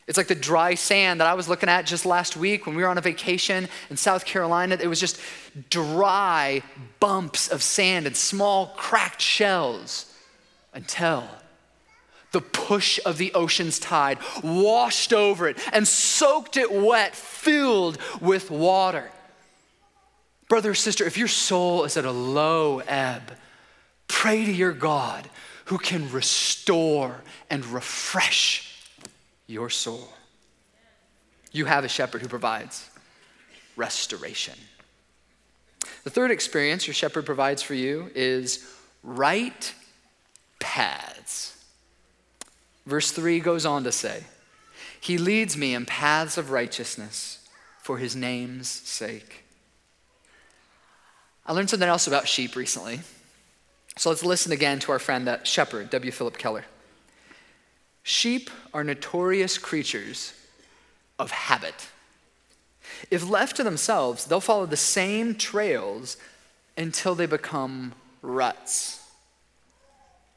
It's 0.07 0.17
like 0.17 0.27
the 0.27 0.35
dry 0.35 0.75
sand 0.75 1.21
that 1.21 1.27
I 1.27 1.35
was 1.35 1.47
looking 1.47 1.69
at 1.69 1.85
just 1.85 2.05
last 2.05 2.35
week 2.35 2.65
when 2.65 2.75
we 2.75 2.83
were 2.83 2.89
on 2.89 2.97
a 2.97 3.01
vacation 3.01 3.69
in 3.89 3.97
South 3.97 4.25
Carolina. 4.25 4.77
It 4.81 4.87
was 4.87 4.99
just 4.99 5.21
dry 5.69 6.63
bumps 6.99 7.47
of 7.47 7.63
sand 7.63 8.07
and 8.07 8.17
small 8.17 8.73
cracked 8.75 9.21
shells 9.21 10.13
until 10.73 11.23
the 12.31 12.41
push 12.41 12.99
of 13.05 13.17
the 13.17 13.33
ocean's 13.33 13.79
tide 13.79 14.17
washed 14.43 15.13
over 15.13 15.47
it 15.47 15.57
and 15.73 15.87
soaked 15.87 16.57
it 16.57 16.71
wet, 16.71 17.15
filled 17.15 17.97
with 18.21 18.49
water. 18.49 19.11
Brother 20.47 20.71
or 20.71 20.75
sister, 20.75 21.05
if 21.05 21.17
your 21.17 21.27
soul 21.27 21.83
is 21.85 21.97
at 21.97 22.05
a 22.05 22.11
low 22.11 22.79
ebb, 22.79 23.37
pray 24.07 24.43
to 24.45 24.51
your 24.51 24.73
God 24.73 25.29
who 25.65 25.77
can 25.77 26.11
restore 26.11 27.21
and 27.49 27.65
refresh 27.65 28.75
your 29.47 29.69
soul. 29.69 30.09
You 31.51 31.65
have 31.65 31.83
a 31.83 31.89
shepherd 31.89 32.21
who 32.21 32.27
provides 32.27 32.89
restoration. 33.75 34.55
The 36.03 36.09
third 36.09 36.31
experience 36.31 36.87
your 36.87 36.93
shepherd 36.93 37.25
provides 37.25 37.61
for 37.61 37.73
you 37.73 38.09
is 38.15 38.67
right 39.03 39.73
paths. 40.59 41.60
Verse 42.85 43.11
3 43.11 43.39
goes 43.39 43.65
on 43.65 43.83
to 43.83 43.91
say, 43.91 44.23
He 44.99 45.17
leads 45.17 45.55
me 45.55 45.73
in 45.73 45.85
paths 45.85 46.37
of 46.37 46.51
righteousness 46.51 47.47
for 47.81 47.97
his 47.97 48.15
name's 48.15 48.69
sake. 48.69 49.43
I 51.45 51.53
learned 51.53 51.69
something 51.69 51.89
else 51.89 52.07
about 52.07 52.27
sheep 52.27 52.55
recently. 52.55 53.01
So 53.97 54.09
let's 54.09 54.23
listen 54.23 54.51
again 54.51 54.79
to 54.79 54.91
our 54.91 54.99
friend, 54.99 55.27
that 55.27 55.45
shepherd, 55.45 55.89
W. 55.89 56.11
Philip 56.11 56.37
Keller. 56.37 56.65
Sheep 58.03 58.49
are 58.73 58.83
notorious 58.83 59.57
creatures 59.57 60.33
of 61.19 61.31
habit. 61.31 61.89
If 63.09 63.29
left 63.29 63.57
to 63.57 63.63
themselves, 63.63 64.25
they'll 64.25 64.39
follow 64.39 64.65
the 64.65 64.77
same 64.77 65.35
trails 65.35 66.17
until 66.77 67.15
they 67.15 67.25
become 67.25 67.93
ruts. 68.21 69.00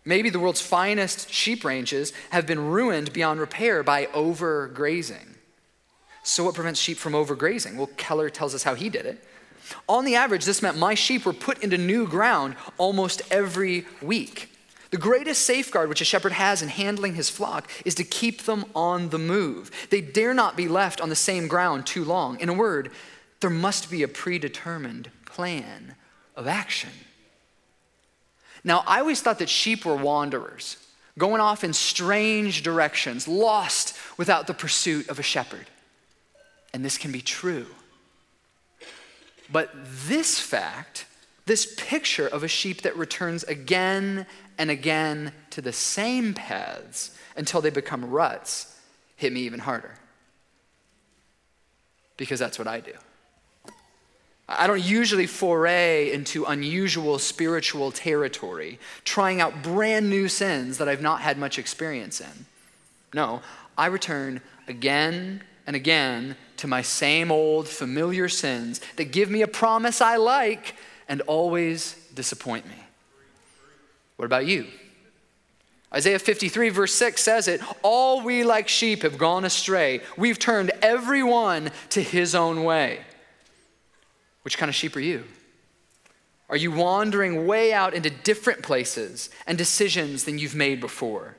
Maybe 0.04 0.28
the 0.28 0.40
world's 0.40 0.60
finest 0.60 1.32
sheep 1.32 1.64
ranges 1.64 2.12
have 2.30 2.46
been 2.46 2.70
ruined 2.70 3.12
beyond 3.12 3.40
repair 3.40 3.82
by 3.82 4.06
overgrazing. 4.06 5.36
So, 6.22 6.44
what 6.44 6.54
prevents 6.54 6.80
sheep 6.80 6.98
from 6.98 7.12
overgrazing? 7.12 7.76
Well, 7.76 7.90
Keller 7.96 8.30
tells 8.30 8.54
us 8.54 8.62
how 8.62 8.74
he 8.74 8.88
did 8.88 9.06
it. 9.06 9.24
On 9.88 10.04
the 10.04 10.14
average, 10.14 10.44
this 10.44 10.62
meant 10.62 10.76
my 10.76 10.94
sheep 10.94 11.24
were 11.24 11.32
put 11.32 11.62
into 11.62 11.78
new 11.78 12.06
ground 12.06 12.56
almost 12.76 13.22
every 13.30 13.86
week. 14.02 14.50
The 14.90 14.98
greatest 14.98 15.42
safeguard 15.42 15.88
which 15.88 16.00
a 16.00 16.04
shepherd 16.04 16.32
has 16.32 16.62
in 16.62 16.68
handling 16.68 17.14
his 17.14 17.28
flock 17.28 17.68
is 17.84 17.94
to 17.96 18.04
keep 18.04 18.42
them 18.42 18.64
on 18.74 19.08
the 19.08 19.18
move. 19.18 19.70
They 19.90 20.00
dare 20.00 20.34
not 20.34 20.56
be 20.56 20.68
left 20.68 21.00
on 21.00 21.08
the 21.08 21.16
same 21.16 21.48
ground 21.48 21.86
too 21.86 22.04
long. 22.04 22.38
In 22.40 22.48
a 22.48 22.54
word, 22.54 22.90
there 23.40 23.50
must 23.50 23.90
be 23.90 24.02
a 24.02 24.08
predetermined 24.08 25.10
plan 25.26 25.96
of 26.36 26.46
action. 26.46 26.90
Now, 28.64 28.82
I 28.86 29.00
always 29.00 29.20
thought 29.20 29.38
that 29.40 29.50
sheep 29.50 29.84
were 29.84 29.94
wanderers, 29.94 30.78
going 31.18 31.40
off 31.40 31.62
in 31.62 31.74
strange 31.74 32.62
directions, 32.62 33.28
lost 33.28 33.96
without 34.16 34.46
the 34.46 34.54
pursuit 34.54 35.08
of 35.08 35.18
a 35.18 35.22
shepherd. 35.22 35.66
And 36.72 36.84
this 36.84 36.96
can 36.96 37.12
be 37.12 37.20
true. 37.20 37.66
But 39.52 39.70
this 40.08 40.40
fact, 40.40 41.06
this 41.46 41.74
picture 41.76 42.26
of 42.26 42.42
a 42.42 42.48
sheep 42.48 42.82
that 42.82 42.96
returns 42.96 43.44
again 43.44 44.26
and 44.56 44.70
again 44.70 45.32
to 45.50 45.60
the 45.60 45.72
same 45.72 46.32
paths 46.32 47.16
until 47.36 47.60
they 47.60 47.70
become 47.70 48.04
ruts 48.06 48.74
hit 49.16 49.32
me 49.32 49.40
even 49.40 49.60
harder. 49.60 49.94
Because 52.16 52.38
that's 52.38 52.58
what 52.58 52.68
I 52.68 52.80
do. 52.80 52.92
I 54.48 54.66
don't 54.66 54.82
usually 54.82 55.26
foray 55.26 56.12
into 56.12 56.44
unusual 56.44 57.18
spiritual 57.18 57.90
territory, 57.90 58.78
trying 59.04 59.40
out 59.40 59.62
brand 59.62 60.10
new 60.10 60.28
sins 60.28 60.78
that 60.78 60.88
I've 60.88 61.00
not 61.00 61.22
had 61.22 61.38
much 61.38 61.58
experience 61.58 62.20
in. 62.20 62.46
No, 63.14 63.40
I 63.78 63.86
return 63.86 64.42
again 64.68 65.42
and 65.66 65.74
again 65.74 66.36
to 66.58 66.66
my 66.66 66.82
same 66.82 67.32
old 67.32 67.68
familiar 67.68 68.28
sins 68.28 68.80
that 68.96 69.12
give 69.12 69.30
me 69.30 69.42
a 69.42 69.48
promise 69.48 70.00
I 70.00 70.16
like 70.16 70.76
and 71.08 71.22
always 71.22 71.94
disappoint 72.14 72.66
me. 72.66 72.76
What 74.16 74.26
about 74.26 74.46
you? 74.46 74.66
Isaiah 75.92 76.18
53, 76.18 76.68
verse 76.70 76.94
6 76.94 77.22
says 77.22 77.48
it 77.48 77.60
All 77.82 78.20
we 78.20 78.44
like 78.44 78.68
sheep 78.68 79.02
have 79.02 79.16
gone 79.16 79.44
astray. 79.44 80.00
We've 80.18 80.38
turned 80.38 80.70
everyone 80.82 81.70
to 81.90 82.02
his 82.02 82.34
own 82.34 82.64
way. 82.64 83.00
Which 84.44 84.56
kind 84.56 84.68
of 84.68 84.74
sheep 84.74 84.94
are 84.96 85.00
you? 85.00 85.24
Are 86.48 86.56
you 86.56 86.70
wandering 86.70 87.46
way 87.46 87.72
out 87.72 87.94
into 87.94 88.10
different 88.10 88.62
places 88.62 89.30
and 89.46 89.58
decisions 89.58 90.24
than 90.24 90.38
you've 90.38 90.54
made 90.54 90.80
before? 90.80 91.36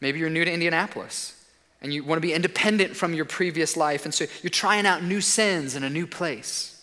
Maybe 0.00 0.18
you're 0.18 0.30
new 0.30 0.44
to 0.44 0.52
Indianapolis 0.52 1.40
and 1.80 1.92
you 1.92 2.02
want 2.02 2.16
to 2.16 2.26
be 2.26 2.32
independent 2.32 2.96
from 2.96 3.12
your 3.12 3.26
previous 3.26 3.76
life, 3.76 4.06
and 4.06 4.14
so 4.14 4.24
you're 4.42 4.48
trying 4.48 4.86
out 4.86 5.04
new 5.04 5.20
sins 5.20 5.76
in 5.76 5.84
a 5.84 5.90
new 5.90 6.06
place. 6.06 6.82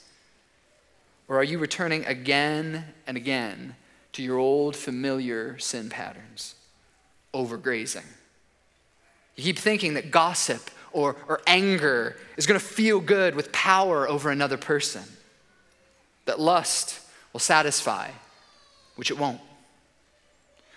Or 1.27 1.37
are 1.37 1.43
you 1.43 1.57
returning 1.57 2.05
again 2.05 2.85
and 3.07 3.17
again 3.17 3.75
to 4.13 4.23
your 4.23 4.37
old 4.37 4.75
familiar 4.75 5.57
sin 5.57 5.89
patterns, 5.89 6.55
overgrazing. 7.33 8.05
You 9.35 9.43
keep 9.43 9.57
thinking 9.57 9.93
that 9.93 10.11
gossip 10.11 10.69
or, 10.91 11.15
or 11.27 11.41
anger 11.47 12.17
is 12.35 12.45
going 12.45 12.59
to 12.59 12.65
feel 12.65 12.99
good 12.99 13.35
with 13.35 13.51
power 13.51 14.07
over 14.07 14.29
another 14.29 14.57
person, 14.57 15.03
that 16.31 16.39
lust 16.39 16.97
will 17.33 17.41
satisfy, 17.41 18.09
which 18.95 19.11
it 19.11 19.19
won't. 19.19 19.41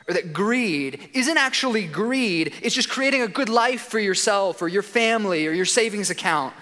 Or 0.09 0.15
that 0.15 0.33
greed 0.33 1.11
isn't 1.15 1.37
actually 1.37 1.87
greed, 1.87 2.53
it's 2.61 2.75
just 2.75 2.89
creating 2.89 3.23
a 3.23 3.29
good 3.29 3.49
life 3.49 3.83
for 3.83 4.01
yourself 4.01 4.61
or 4.61 4.67
your 4.67 4.83
family 4.83 5.47
or 5.47 5.53
your 5.53 5.65
savings 5.65 6.11
account, 6.11 6.55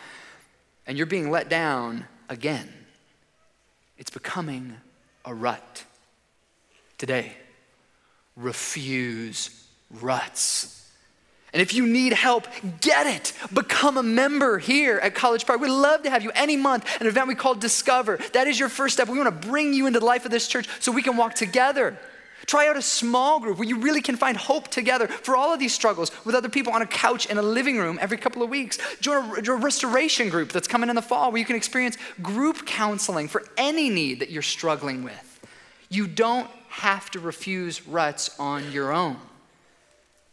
and 0.87 0.99
you're 0.99 1.07
being 1.07 1.31
let 1.31 1.49
down 1.49 2.05
again. 2.29 2.69
It's 3.97 4.11
becoming 4.11 4.77
a 5.25 5.33
rut 5.33 5.85
today. 6.99 7.33
Refuse 8.37 9.67
ruts. 9.91 10.82
And 11.53 11.61
if 11.61 11.75
you 11.75 11.87
need 11.87 12.13
help, 12.15 12.47
get 12.81 13.07
it. 13.07 13.33
Become 13.53 13.99
a 13.99 14.03
member 14.03 14.59
here 14.59 14.99
at 14.99 15.15
College 15.15 15.47
Park. 15.47 15.61
We'd 15.61 15.71
love 15.71 16.03
to 16.05 16.11
have 16.11 16.23
you 16.23 16.31
any 16.35 16.57
month, 16.57 16.87
an 17.01 17.07
event 17.07 17.29
we 17.29 17.35
call 17.35 17.55
Discover. 17.55 18.19
That 18.33 18.47
is 18.47 18.59
your 18.59 18.71
first 18.71 18.95
step. 18.95 19.09
We 19.09 19.19
want 19.19 19.43
to 19.43 19.49
bring 19.49 19.75
you 19.75 19.87
into 19.87 20.01
the 20.01 20.07
life 20.07 20.25
of 20.25 20.31
this 20.31 20.49
church 20.49 20.67
so 20.81 20.93
we 20.93 21.03
can 21.03 21.17
walk 21.17 21.35
together 21.35 21.99
Try 22.47 22.69
out 22.69 22.77
a 22.77 22.83
small 22.83 23.41
group 23.41 23.59
where 23.59 23.69
you 23.69 23.79
really 23.79 24.03
can 24.03 24.17
find 24.17 24.37
hope 24.37 24.69
together 24.69 25.07
for 25.07 25.37
all 25.37 25.53
of 25.53 25.61
these 25.61 25.73
struggles 25.73 26.11
with 26.25 26.35
other 26.35 26.49
people 26.49 26.73
on 26.73 26.83
a 26.83 26.87
couch 26.87 27.27
in 27.27 27.39
a 27.39 27.43
living 27.43 27.79
room 27.79 27.99
every 28.01 28.19
couple 28.19 28.43
of 28.43 28.51
weeks. 28.51 28.79
Join 29.01 29.47
a, 29.47 29.53
a 29.53 29.57
restoration 29.57 30.29
group 30.29 30.51
that's 30.51 30.69
coming 30.69 30.91
in 30.91 30.97
the 30.97 31.03
fall 31.03 31.31
where 31.31 31.39
you 31.39 31.45
can 31.45 31.57
experience 31.57 31.97
group 32.21 32.67
counseling 32.67 33.29
for 33.29 33.45
any 33.57 33.91
need 33.91 34.21
that 34.21 34.31
you're 34.31 34.43
struggling 34.43 35.05
with. 35.05 35.41
You 35.89 36.07
don't 36.07 36.51
have 36.69 37.11
to 37.13 37.21
refuse 37.21 37.87
ruts 37.87 38.39
on 38.41 38.73
your 38.73 38.93
own. 38.93 39.19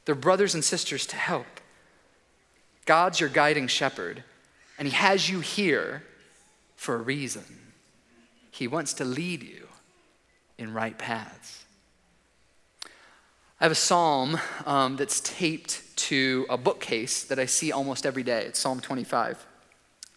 They're 0.10 0.16
brothers 0.16 0.56
and 0.56 0.64
sisters 0.64 1.06
to 1.06 1.16
help. 1.16 1.46
God's 2.88 3.20
your 3.20 3.30
guiding 3.30 3.68
shepherd, 3.68 4.24
and 4.80 4.88
He 4.88 4.96
has 4.96 5.30
you 5.30 5.40
here 5.40 6.02
for 6.76 6.96
a 6.96 6.98
reason. 6.98 7.44
He 8.50 8.68
wants 8.68 8.94
to 8.94 9.06
lead 9.06 9.44
you 9.44 9.68
in 10.58 10.74
right 10.74 10.98
paths. 10.98 11.64
I 13.62 13.66
have 13.66 13.72
a 13.72 13.76
psalm 13.76 14.40
um, 14.66 14.96
that's 14.96 15.20
taped 15.20 15.96
to 15.98 16.48
a 16.50 16.58
bookcase 16.58 17.26
that 17.26 17.38
I 17.38 17.46
see 17.46 17.72
almost 17.72 18.04
every 18.04 18.24
day. 18.24 18.46
It's 18.46 18.58
Psalm 18.58 18.80
25. 18.80 19.46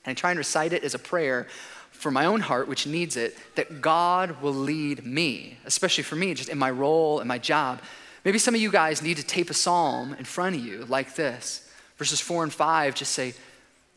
And 0.07 0.13
I 0.13 0.15
try 0.15 0.31
and 0.31 0.39
recite 0.39 0.73
it 0.73 0.85
as 0.85 0.95
a 0.95 0.99
prayer 0.99 1.49
for 1.91 2.11
my 2.11 2.25
own 2.25 2.41
heart, 2.41 2.67
which 2.67 2.87
needs 2.87 3.19
it, 3.19 3.37
that 3.57 3.83
God 3.83 4.41
will 4.41 4.55
lead 4.55 5.05
me, 5.05 5.59
especially 5.67 6.05
for 6.05 6.17
me, 6.17 6.33
just 6.33 6.49
in 6.49 6.57
my 6.57 6.71
role 6.71 7.21
and 7.21 7.29
my 7.29 7.37
job. 7.37 7.83
Maybe 8.25 8.39
some 8.39 8.55
of 8.55 8.61
you 8.61 8.71
guys 8.71 9.03
need 9.03 9.17
to 9.17 9.25
tape 9.25 9.51
a 9.51 9.55
psalm 9.55 10.15
in 10.19 10.25
front 10.25 10.57
of 10.57 10.65
you 10.65 10.85
like 10.87 11.15
this 11.17 11.69
Verses 12.03 12.21
four 12.21 12.43
and 12.43 12.53
five 12.53 12.97
just 12.97 13.13
say, 13.13 13.35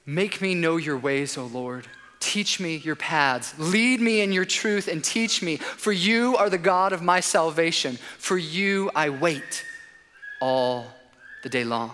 Make 0.05 0.39
me 0.39 0.53
know 0.53 0.77
your 0.77 0.97
ways, 0.97 1.39
O 1.39 1.45
Lord. 1.45 1.87
Teach 2.19 2.59
me 2.59 2.75
your 2.75 2.95
paths. 2.95 3.55
Lead 3.57 3.99
me 3.99 4.21
in 4.21 4.31
your 4.31 4.45
truth 4.45 4.87
and 4.87 5.03
teach 5.03 5.41
me, 5.41 5.57
for 5.57 5.91
you 5.91 6.37
are 6.37 6.49
the 6.49 6.59
God 6.59 6.93
of 6.93 7.01
my 7.01 7.19
salvation. 7.19 7.97
For 8.19 8.37
you 8.37 8.91
I 8.95 9.09
wait 9.09 9.65
all 10.39 10.85
the 11.41 11.49
day 11.49 11.63
long. 11.63 11.91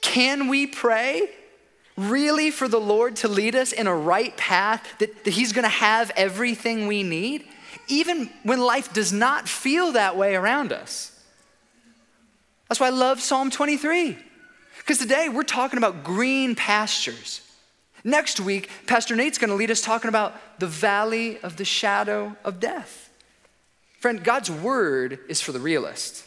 Can 0.00 0.46
we 0.46 0.68
pray 0.68 1.28
really 1.96 2.52
for 2.52 2.68
the 2.68 2.80
Lord 2.80 3.16
to 3.16 3.28
lead 3.28 3.56
us 3.56 3.72
in 3.72 3.86
a 3.88 3.94
right 3.94 4.36
path, 4.36 4.86
that, 4.98 5.24
that 5.24 5.30
He's 5.30 5.52
gonna 5.52 5.68
have 5.68 6.12
everything 6.16 6.86
we 6.86 7.02
need, 7.02 7.44
even 7.92 8.30
when 8.42 8.58
life 8.58 8.92
does 8.92 9.12
not 9.12 9.48
feel 9.48 9.92
that 9.92 10.16
way 10.16 10.34
around 10.34 10.72
us? 10.72 11.10
That's 12.68 12.80
why 12.80 12.86
I 12.86 12.90
love 12.90 13.20
Psalm 13.20 13.50
23. 13.50 14.16
Because 14.78 14.96
today 14.96 15.28
we're 15.28 15.42
talking 15.42 15.76
about 15.76 16.02
green 16.02 16.54
pastures. 16.54 17.42
Next 18.02 18.40
week, 18.40 18.70
Pastor 18.86 19.14
Nate's 19.14 19.36
going 19.36 19.50
to 19.50 19.56
lead 19.56 19.70
us 19.70 19.82
talking 19.82 20.08
about 20.08 20.34
the 20.58 20.66
valley 20.66 21.38
of 21.40 21.58
the 21.58 21.66
shadow 21.66 22.34
of 22.44 22.58
death. 22.58 23.10
Friend, 24.00 24.24
God's 24.24 24.50
word 24.50 25.20
is 25.28 25.42
for 25.42 25.52
the 25.52 25.60
realist. 25.60 26.24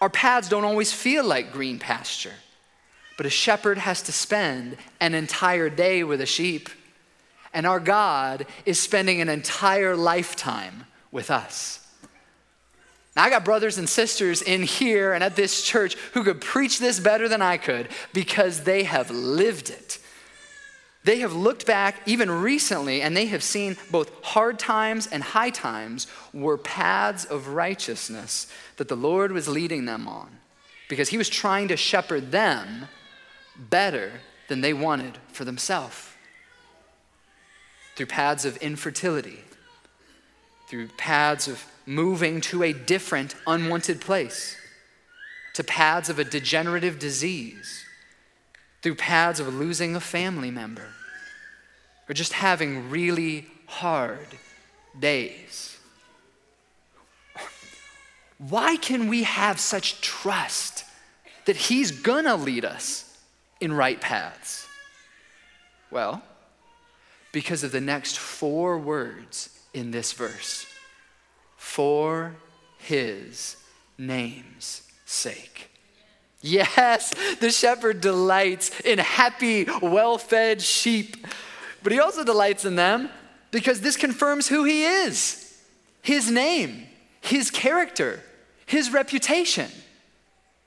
Our 0.00 0.08
paths 0.08 0.48
don't 0.48 0.64
always 0.64 0.94
feel 0.94 1.24
like 1.24 1.52
green 1.52 1.78
pasture, 1.78 2.34
but 3.18 3.26
a 3.26 3.30
shepherd 3.30 3.76
has 3.76 4.00
to 4.02 4.12
spend 4.12 4.78
an 4.98 5.14
entire 5.14 5.68
day 5.68 6.02
with 6.04 6.22
a 6.22 6.26
sheep, 6.26 6.70
and 7.52 7.66
our 7.66 7.80
God 7.80 8.46
is 8.64 8.78
spending 8.78 9.20
an 9.20 9.28
entire 9.28 9.96
lifetime 9.96 10.84
with 11.10 11.30
us. 11.30 11.86
Now, 13.16 13.24
I 13.24 13.30
got 13.30 13.44
brothers 13.44 13.76
and 13.78 13.88
sisters 13.88 14.40
in 14.40 14.62
here 14.62 15.12
and 15.12 15.24
at 15.24 15.34
this 15.34 15.62
church 15.62 15.94
who 16.14 16.22
could 16.22 16.40
preach 16.40 16.78
this 16.78 17.00
better 17.00 17.28
than 17.28 17.42
I 17.42 17.56
could 17.56 17.88
because 18.12 18.62
they 18.62 18.84
have 18.84 19.10
lived 19.10 19.70
it. 19.70 19.98
They 21.02 21.20
have 21.20 21.32
looked 21.32 21.66
back 21.66 21.96
even 22.06 22.30
recently 22.30 23.00
and 23.02 23.16
they 23.16 23.26
have 23.26 23.42
seen 23.42 23.76
both 23.90 24.12
hard 24.22 24.58
times 24.58 25.06
and 25.06 25.22
high 25.22 25.50
times 25.50 26.06
were 26.32 26.58
paths 26.58 27.24
of 27.24 27.48
righteousness 27.48 28.46
that 28.76 28.88
the 28.88 28.96
Lord 28.96 29.32
was 29.32 29.48
leading 29.48 29.86
them 29.86 30.06
on 30.06 30.28
because 30.88 31.08
He 31.08 31.18
was 31.18 31.28
trying 31.28 31.68
to 31.68 31.76
shepherd 31.76 32.30
them 32.30 32.86
better 33.56 34.12
than 34.48 34.60
they 34.60 34.74
wanted 34.74 35.16
for 35.32 35.44
themselves. 35.44 36.09
Through 38.00 38.06
paths 38.06 38.46
of 38.46 38.56
infertility, 38.56 39.40
through 40.68 40.88
paths 40.96 41.46
of 41.48 41.62
moving 41.84 42.40
to 42.40 42.62
a 42.62 42.72
different, 42.72 43.34
unwanted 43.46 44.00
place, 44.00 44.56
to 45.52 45.62
paths 45.62 46.08
of 46.08 46.18
a 46.18 46.24
degenerative 46.24 46.98
disease, 46.98 47.84
through 48.80 48.94
paths 48.94 49.38
of 49.38 49.54
losing 49.54 49.94
a 49.94 50.00
family 50.00 50.50
member, 50.50 50.86
or 52.08 52.14
just 52.14 52.32
having 52.32 52.88
really 52.88 53.46
hard 53.66 54.28
days. 54.98 55.76
Why 58.38 58.76
can 58.76 59.08
we 59.08 59.24
have 59.24 59.60
such 59.60 60.00
trust 60.00 60.84
that 61.44 61.56
He's 61.56 61.90
gonna 61.90 62.36
lead 62.36 62.64
us 62.64 63.18
in 63.60 63.74
right 63.74 64.00
paths? 64.00 64.66
Well, 65.90 66.22
because 67.32 67.64
of 67.64 67.72
the 67.72 67.80
next 67.80 68.18
four 68.18 68.78
words 68.78 69.50
in 69.72 69.90
this 69.90 70.12
verse 70.12 70.66
for 71.56 72.34
his 72.78 73.56
name's 73.98 74.82
sake. 75.04 75.70
Yes, 76.42 77.12
the 77.40 77.50
shepherd 77.50 78.00
delights 78.00 78.80
in 78.80 78.98
happy, 78.98 79.66
well 79.82 80.16
fed 80.16 80.62
sheep, 80.62 81.26
but 81.82 81.92
he 81.92 82.00
also 82.00 82.24
delights 82.24 82.64
in 82.64 82.76
them 82.76 83.10
because 83.50 83.80
this 83.80 83.96
confirms 83.96 84.48
who 84.48 84.64
he 84.64 84.84
is 84.84 85.46
his 86.02 86.30
name, 86.30 86.86
his 87.20 87.50
character, 87.50 88.20
his 88.64 88.90
reputation. 88.90 89.70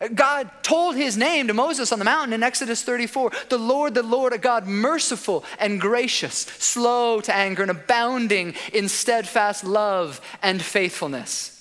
God 0.10 0.50
told 0.64 0.96
his 0.96 1.18
name 1.18 1.48
to 1.48 1.54
Moses 1.54 1.92
on 1.92 2.00
the 2.00 2.06
mountain 2.06 2.34
in 2.34 2.44
Exodus 2.44 2.84
34 2.84 3.32
the 3.50 3.58
Lord, 3.58 3.94
the 3.94 4.04
Lord, 4.04 4.34
a 4.34 4.38
God 4.38 4.68
merciful 4.68 5.44
and 5.60 5.80
gracious, 5.80 6.40
slow 6.40 7.22
to 7.22 7.34
anger, 7.34 7.62
and 7.62 7.72
abounding 7.72 8.56
in 8.74 8.90
steadfast 8.90 9.64
love 9.64 10.20
and 10.42 10.62
faithfulness. 10.62 11.54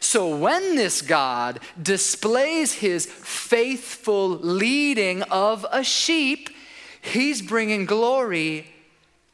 So 0.00 0.36
when 0.36 0.76
this 0.76 1.02
God 1.02 1.60
displays 1.80 2.74
his 2.74 3.06
faithful 3.06 4.28
leading 4.28 5.22
of 5.22 5.66
a 5.70 5.82
sheep, 5.82 6.50
he's 7.00 7.42
bringing 7.42 7.84
glory 7.84 8.66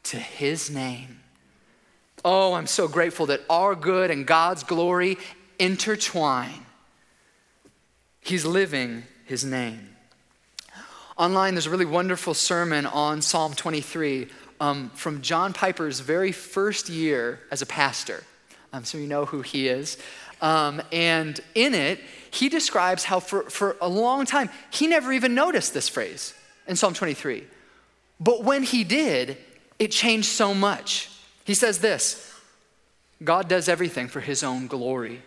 to 0.03 0.17
his 0.17 0.69
name. 0.69 1.19
Oh, 2.23 2.53
I'm 2.53 2.67
so 2.67 2.87
grateful 2.87 3.27
that 3.27 3.41
our 3.49 3.75
good 3.75 4.09
and 4.09 4.25
God's 4.25 4.63
glory 4.63 5.17
intertwine. 5.59 6.64
He's 8.25 8.43
living 8.43 9.03
his 9.25 9.45
name. 9.45 9.95
Online, 11.15 11.53
there's 11.53 11.67
a 11.67 11.69
really 11.69 11.85
wonderful 11.85 12.33
sermon 12.33 12.87
on 12.87 13.21
Psalm 13.21 13.53
23 13.53 14.27
um, 14.59 14.89
from 14.95 15.21
John 15.21 15.53
Piper's 15.53 15.99
very 15.99 16.31
first 16.31 16.89
year 16.89 17.39
as 17.51 17.61
a 17.61 17.67
pastor. 17.67 18.23
Um, 18.73 18.83
so 18.83 18.97
you 18.97 19.05
know 19.05 19.25
who 19.25 19.43
he 19.43 19.67
is. 19.67 19.99
Um, 20.41 20.81
and 20.91 21.39
in 21.53 21.75
it, 21.75 21.99
he 22.31 22.49
describes 22.49 23.03
how 23.03 23.19
for, 23.19 23.43
for 23.43 23.77
a 23.79 23.87
long 23.87 24.25
time, 24.25 24.49
he 24.71 24.87
never 24.87 25.13
even 25.13 25.35
noticed 25.35 25.75
this 25.75 25.87
phrase 25.87 26.33
in 26.67 26.75
Psalm 26.75 26.95
23. 26.95 27.43
But 28.19 28.43
when 28.43 28.63
he 28.63 28.83
did, 28.83 29.37
it 29.77 29.91
changed 29.91 30.29
so 30.29 30.55
much. 30.55 31.11
He 31.43 31.53
says 31.53 31.77
this 31.77 32.33
God 33.23 33.47
does 33.47 33.69
everything 33.69 34.07
for 34.07 34.19
his 34.19 34.41
own 34.41 34.65
glory. 34.65 35.21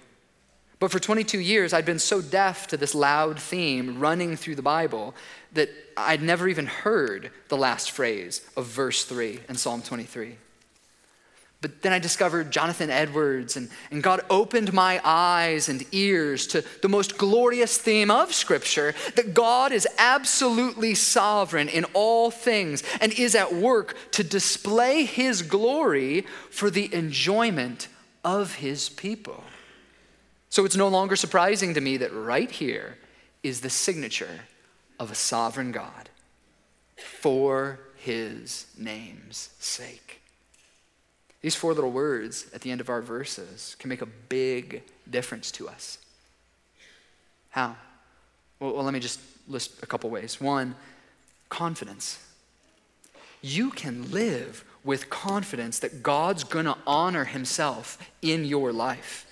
But 0.81 0.93
for 0.93 1.01
22 1.01 1.41
years, 1.41 1.73
I'd 1.73 1.85
been 1.85 1.99
so 1.99 2.21
deaf 2.23 2.69
to 2.69 2.77
this 2.77 2.95
loud 2.95 3.41
theme 3.41 3.99
running 3.99 4.37
through 4.37 4.55
the 4.55 4.63
Bible 4.63 5.15
that 5.53 5.71
I'd 5.97 6.23
never 6.23 6.47
even 6.49 6.67
heard 6.67 7.31
the 7.49 7.57
last 7.57 7.91
phrase 7.91 8.49
of 8.57 8.67
verse 8.67 9.05
3 9.05 9.41
in 9.49 9.57
Psalm 9.57 9.83
23. 9.83 10.37
But 11.61 11.83
then 11.83 11.93
I 11.93 11.99
discovered 11.99 12.53
Jonathan 12.53 12.89
Edwards, 12.89 13.57
and, 13.57 13.69
and 13.91 14.01
God 14.01 14.21
opened 14.31 14.73
my 14.73 15.01
eyes 15.05 15.69
and 15.69 15.85
ears 15.91 16.47
to 16.49 16.65
the 16.83 16.89
most 16.89 17.19
glorious 17.19 17.77
theme 17.77 18.13
of 18.13 18.33
Scripture 18.33 18.95
that 19.17 19.35
God 19.35 19.73
is 19.73 19.89
absolutely 19.99 20.95
sovereign 20.95 21.69
in 21.69 21.85
all 21.95 22.31
things 22.31 22.85
and 23.01 23.13
is 23.13 23.35
at 23.35 23.53
work 23.53 23.97
to 24.13 24.23
display 24.23 25.05
His 25.05 25.43
glory 25.43 26.27
for 26.51 26.71
the 26.71 26.95
enjoyment 26.95 27.89
of 28.23 28.55
His 28.57 28.89
people. 28.89 29.43
So 30.51 30.65
it's 30.65 30.77
no 30.77 30.89
longer 30.89 31.17
surprising 31.17 31.75
to 31.75 31.81
me 31.81 31.97
that 31.99 32.13
right 32.13 32.51
here 32.51 32.99
is 33.43 33.61
the 33.61 33.71
signature 33.71 34.41
of 34.99 35.11
a 35.11 35.15
sovereign 35.15 35.73
God 35.73 36.09
for 36.97 37.81
his 37.97 38.67
name's 38.77 39.51
sake. 39.59 40.21
These 41.41 41.55
four 41.55 41.73
little 41.73 41.93
words 41.93 42.47
at 42.53 42.63
the 42.63 42.71
end 42.71 42.81
of 42.81 42.89
our 42.89 43.01
verses 43.01 43.77
can 43.79 43.89
make 43.89 44.03
a 44.03 44.07
big 44.07 44.83
difference 45.09 45.53
to 45.53 45.69
us. 45.69 45.99
How? 47.51 47.77
Well, 48.59 48.75
well 48.75 48.85
let 48.85 48.95
me 48.95 49.01
just 49.01 49.21
list 49.47 49.83
a 49.83 49.87
couple 49.87 50.11
ways. 50.11 50.41
One, 50.41 50.75
confidence. 51.49 52.19
You 53.41 53.71
can 53.71 54.11
live 54.11 54.65
with 54.83 55.11
confidence 55.11 55.79
that 55.79 56.03
God's 56.03 56.43
gonna 56.43 56.77
honor 56.87 57.25
himself 57.25 57.99
in 58.21 58.45
your 58.45 58.73
life. 58.73 59.27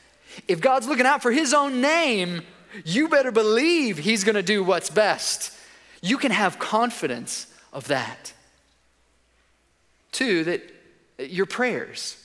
If 0.48 0.60
God's 0.60 0.86
looking 0.86 1.06
out 1.06 1.22
for 1.22 1.32
his 1.32 1.54
own 1.54 1.80
name, 1.80 2.42
you 2.84 3.08
better 3.08 3.32
believe 3.32 3.98
he's 3.98 4.24
going 4.24 4.34
to 4.34 4.42
do 4.42 4.62
what's 4.62 4.90
best. 4.90 5.52
You 6.02 6.18
can 6.18 6.30
have 6.30 6.58
confidence 6.58 7.46
of 7.72 7.88
that. 7.88 8.32
Two, 10.12 10.44
that 10.44 10.62
your 11.18 11.46
prayers, 11.46 12.16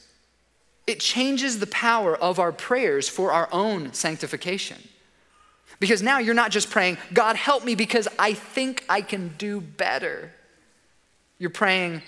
it 0.88 1.00
changes 1.00 1.60
the 1.60 1.68
power 1.68 2.16
of 2.16 2.40
our 2.40 2.52
prayers 2.52 3.10
for 3.10 3.32
our 3.32 3.50
own 3.52 3.94
sanctification. 3.94 4.78
Because 5.80 6.04
now 6.04 6.20
you're 6.20 6.36
not 6.36 6.52
just 6.52 6.70
praying, 6.70 6.98
God, 7.12 7.36
help 7.36 7.66
me 7.66 7.76
because 7.76 8.08
I 8.20 8.34
think 8.34 8.86
I 8.88 9.02
can 9.02 9.34
do 9.38 9.60
better. 9.62 10.32
You're 11.40 11.50
praying, 11.50 12.04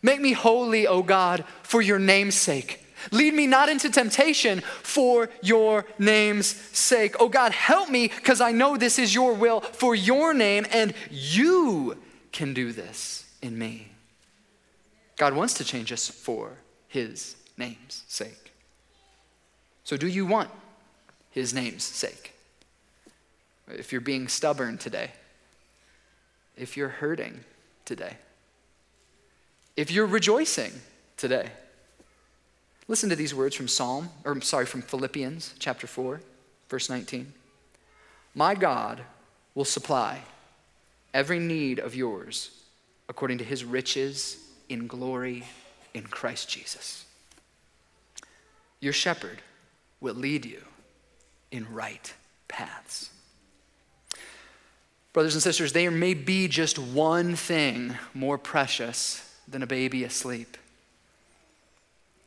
make 0.00 0.20
me 0.20 0.32
holy, 0.32 0.86
O 0.86 1.02
God, 1.02 1.44
for 1.62 1.82
your 1.82 1.98
name's 1.98 2.36
sake. 2.36 2.85
Lead 3.10 3.34
me 3.34 3.46
not 3.46 3.68
into 3.68 3.90
temptation 3.90 4.60
for 4.82 5.28
your 5.42 5.86
name's 5.98 6.46
sake. 6.46 7.16
Oh 7.20 7.28
God, 7.28 7.52
help 7.52 7.88
me 7.88 8.08
because 8.08 8.40
I 8.40 8.52
know 8.52 8.76
this 8.76 8.98
is 8.98 9.14
your 9.14 9.34
will 9.34 9.60
for 9.60 9.94
your 9.94 10.34
name 10.34 10.66
and 10.72 10.94
you 11.10 11.96
can 12.32 12.54
do 12.54 12.72
this 12.72 13.24
in 13.42 13.58
me. 13.58 13.88
God 15.16 15.34
wants 15.34 15.54
to 15.54 15.64
change 15.64 15.92
us 15.92 16.08
for 16.08 16.58
his 16.88 17.36
name's 17.56 18.04
sake. 18.06 18.52
So, 19.84 19.96
do 19.96 20.06
you 20.06 20.26
want 20.26 20.50
his 21.30 21.54
name's 21.54 21.84
sake? 21.84 22.32
If 23.68 23.92
you're 23.92 24.00
being 24.00 24.28
stubborn 24.28 24.78
today, 24.78 25.10
if 26.56 26.76
you're 26.76 26.88
hurting 26.88 27.44
today, 27.84 28.16
if 29.76 29.90
you're 29.90 30.06
rejoicing 30.06 30.72
today, 31.16 31.50
Listen 32.88 33.10
to 33.10 33.16
these 33.16 33.34
words 33.34 33.56
from 33.56 33.66
Psalm, 33.66 34.10
or 34.24 34.40
sorry, 34.40 34.66
from 34.66 34.82
Philippians 34.82 35.54
chapter 35.58 35.86
4, 35.86 36.20
verse 36.68 36.88
19. 36.88 37.32
My 38.34 38.54
God 38.54 39.02
will 39.54 39.64
supply 39.64 40.20
every 41.12 41.40
need 41.40 41.78
of 41.78 41.94
yours 41.96 42.50
according 43.08 43.38
to 43.38 43.44
his 43.44 43.64
riches 43.64 44.38
in 44.68 44.86
glory 44.86 45.44
in 45.94 46.04
Christ 46.04 46.48
Jesus. 46.48 47.04
Your 48.80 48.92
shepherd 48.92 49.42
will 50.00 50.14
lead 50.14 50.44
you 50.44 50.62
in 51.50 51.72
right 51.72 52.14
paths. 52.46 53.10
Brothers 55.12 55.34
and 55.34 55.42
sisters, 55.42 55.72
there 55.72 55.90
may 55.90 56.14
be 56.14 56.46
just 56.46 56.78
one 56.78 57.34
thing 57.34 57.96
more 58.12 58.36
precious 58.36 59.34
than 59.48 59.62
a 59.62 59.66
baby 59.66 60.04
asleep 60.04 60.56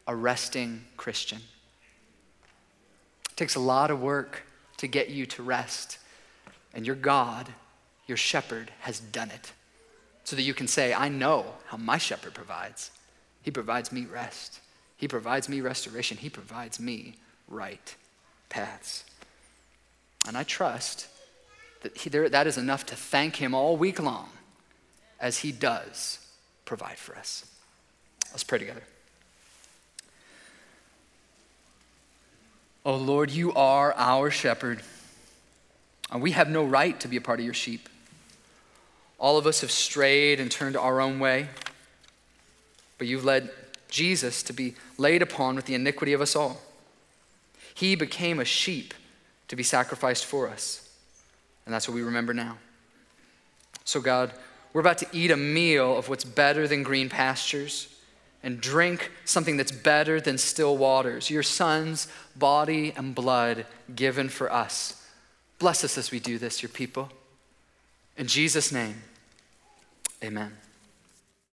a 0.10 0.15
resting 0.15 0.84
Christian. 0.98 1.38
It 3.30 3.38
takes 3.38 3.54
a 3.54 3.60
lot 3.60 3.91
of 3.91 4.02
work 4.02 4.41
to 4.78 4.88
get 4.88 5.10
you 5.10 5.28
to 5.28 5.43
rest. 5.43 6.00
And 6.74 6.84
your 6.84 6.95
God, 6.95 7.48
your 8.08 8.17
shepherd, 8.17 8.72
has 8.82 9.00
done 9.00 9.30
it. 9.30 9.52
So 10.24 10.36
that 10.36 10.41
you 10.41 10.56
can 10.56 10.67
say, 10.67 10.95
I 10.95 11.10
know 11.10 11.45
how 11.67 11.78
my 11.78 12.00
shepherd 12.00 12.34
provides. 12.34 12.89
He 13.43 13.52
provides 13.52 13.91
me 13.91 14.08
rest, 14.12 14.60
He 14.98 15.08
provides 15.08 15.48
me 15.48 15.62
restoration, 15.62 16.17
He 16.17 16.30
provides 16.30 16.80
me 16.80 17.15
right 17.48 17.95
paths. 18.50 19.06
And 20.28 20.36
I 20.36 20.43
trust 20.43 21.08
that 21.82 21.95
he, 21.95 22.10
there, 22.10 22.28
that 22.30 22.48
is 22.48 22.58
enough 22.58 22.86
to 22.88 22.95
thank 22.95 23.36
Him 23.36 23.54
all 23.54 23.78
week 23.78 24.02
long 24.02 24.30
as 25.19 25.39
He 25.39 25.52
does 25.52 26.17
provide 26.65 26.98
for 26.98 27.15
us. 27.15 27.45
Let's 28.32 28.43
pray 28.43 28.58
together. 28.58 28.84
Oh 32.86 32.96
Lord, 32.96 33.30
you 33.30 33.54
are 33.54 33.94
our 33.94 34.32
shepherd, 34.32 34.82
and 36.12 36.22
we 36.22 36.32
have 36.32 36.50
no 36.50 36.63
right 36.63 36.98
to 37.02 37.08
be 37.08 37.18
a 37.18 37.22
part 37.22 37.39
of 37.39 37.46
your 37.46 37.54
sheep. 37.54 37.89
All 39.18 39.38
of 39.38 39.46
us 39.46 39.62
have 39.62 39.72
strayed 39.72 40.39
and 40.39 40.50
turned 40.50 40.78
our 40.78 41.02
own 41.02 41.20
way, 41.20 41.50
but 42.98 43.08
you've 43.08 43.26
led 43.26 43.50
Jesus 43.89 44.42
to 44.44 44.54
be 44.54 44.76
laid 44.98 45.22
upon 45.22 45.56
with 45.56 45.65
the 45.65 45.76
iniquity 45.76 46.13
of 46.13 46.22
us 46.22 46.36
all. 46.36 46.62
He 47.74 47.96
became 47.96 48.39
a 48.39 48.46
sheep 48.46 48.94
to 49.50 49.56
be 49.58 49.63
sacrificed 49.63 50.26
for 50.26 50.48
us, 50.48 50.89
and 51.65 51.74
that's 51.74 51.88
what 51.88 51.96
we 51.96 52.02
remember 52.02 52.34
now. 52.34 52.58
So, 53.84 54.00
God, 54.00 54.32
we're 54.72 54.82
about 54.82 55.00
to 55.00 55.08
eat 55.12 55.32
a 55.32 55.38
meal 55.38 55.98
of 55.98 56.08
what's 56.08 56.24
better 56.24 56.68
than 56.68 56.84
green 56.84 57.10
pastures 57.10 57.94
and 58.43 58.62
drink 58.62 59.12
something 59.25 59.58
that's 59.58 59.71
better 59.71 60.21
than 60.21 60.38
still 60.38 60.78
waters, 60.78 61.30
your 61.30 61.43
son's 61.43 62.08
body 62.36 62.93
and 62.95 63.13
blood 63.13 63.65
given 63.95 64.30
for 64.30 64.52
us. 64.52 65.06
Bless 65.60 65.84
us 65.84 65.97
as 65.97 66.12
we 66.12 66.19
do 66.19 66.38
this, 66.38 66.62
your 66.62 66.69
people. 66.69 67.10
In 68.17 68.28
Jesus' 68.28 68.71
name, 68.71 69.02
amen. 70.23 70.54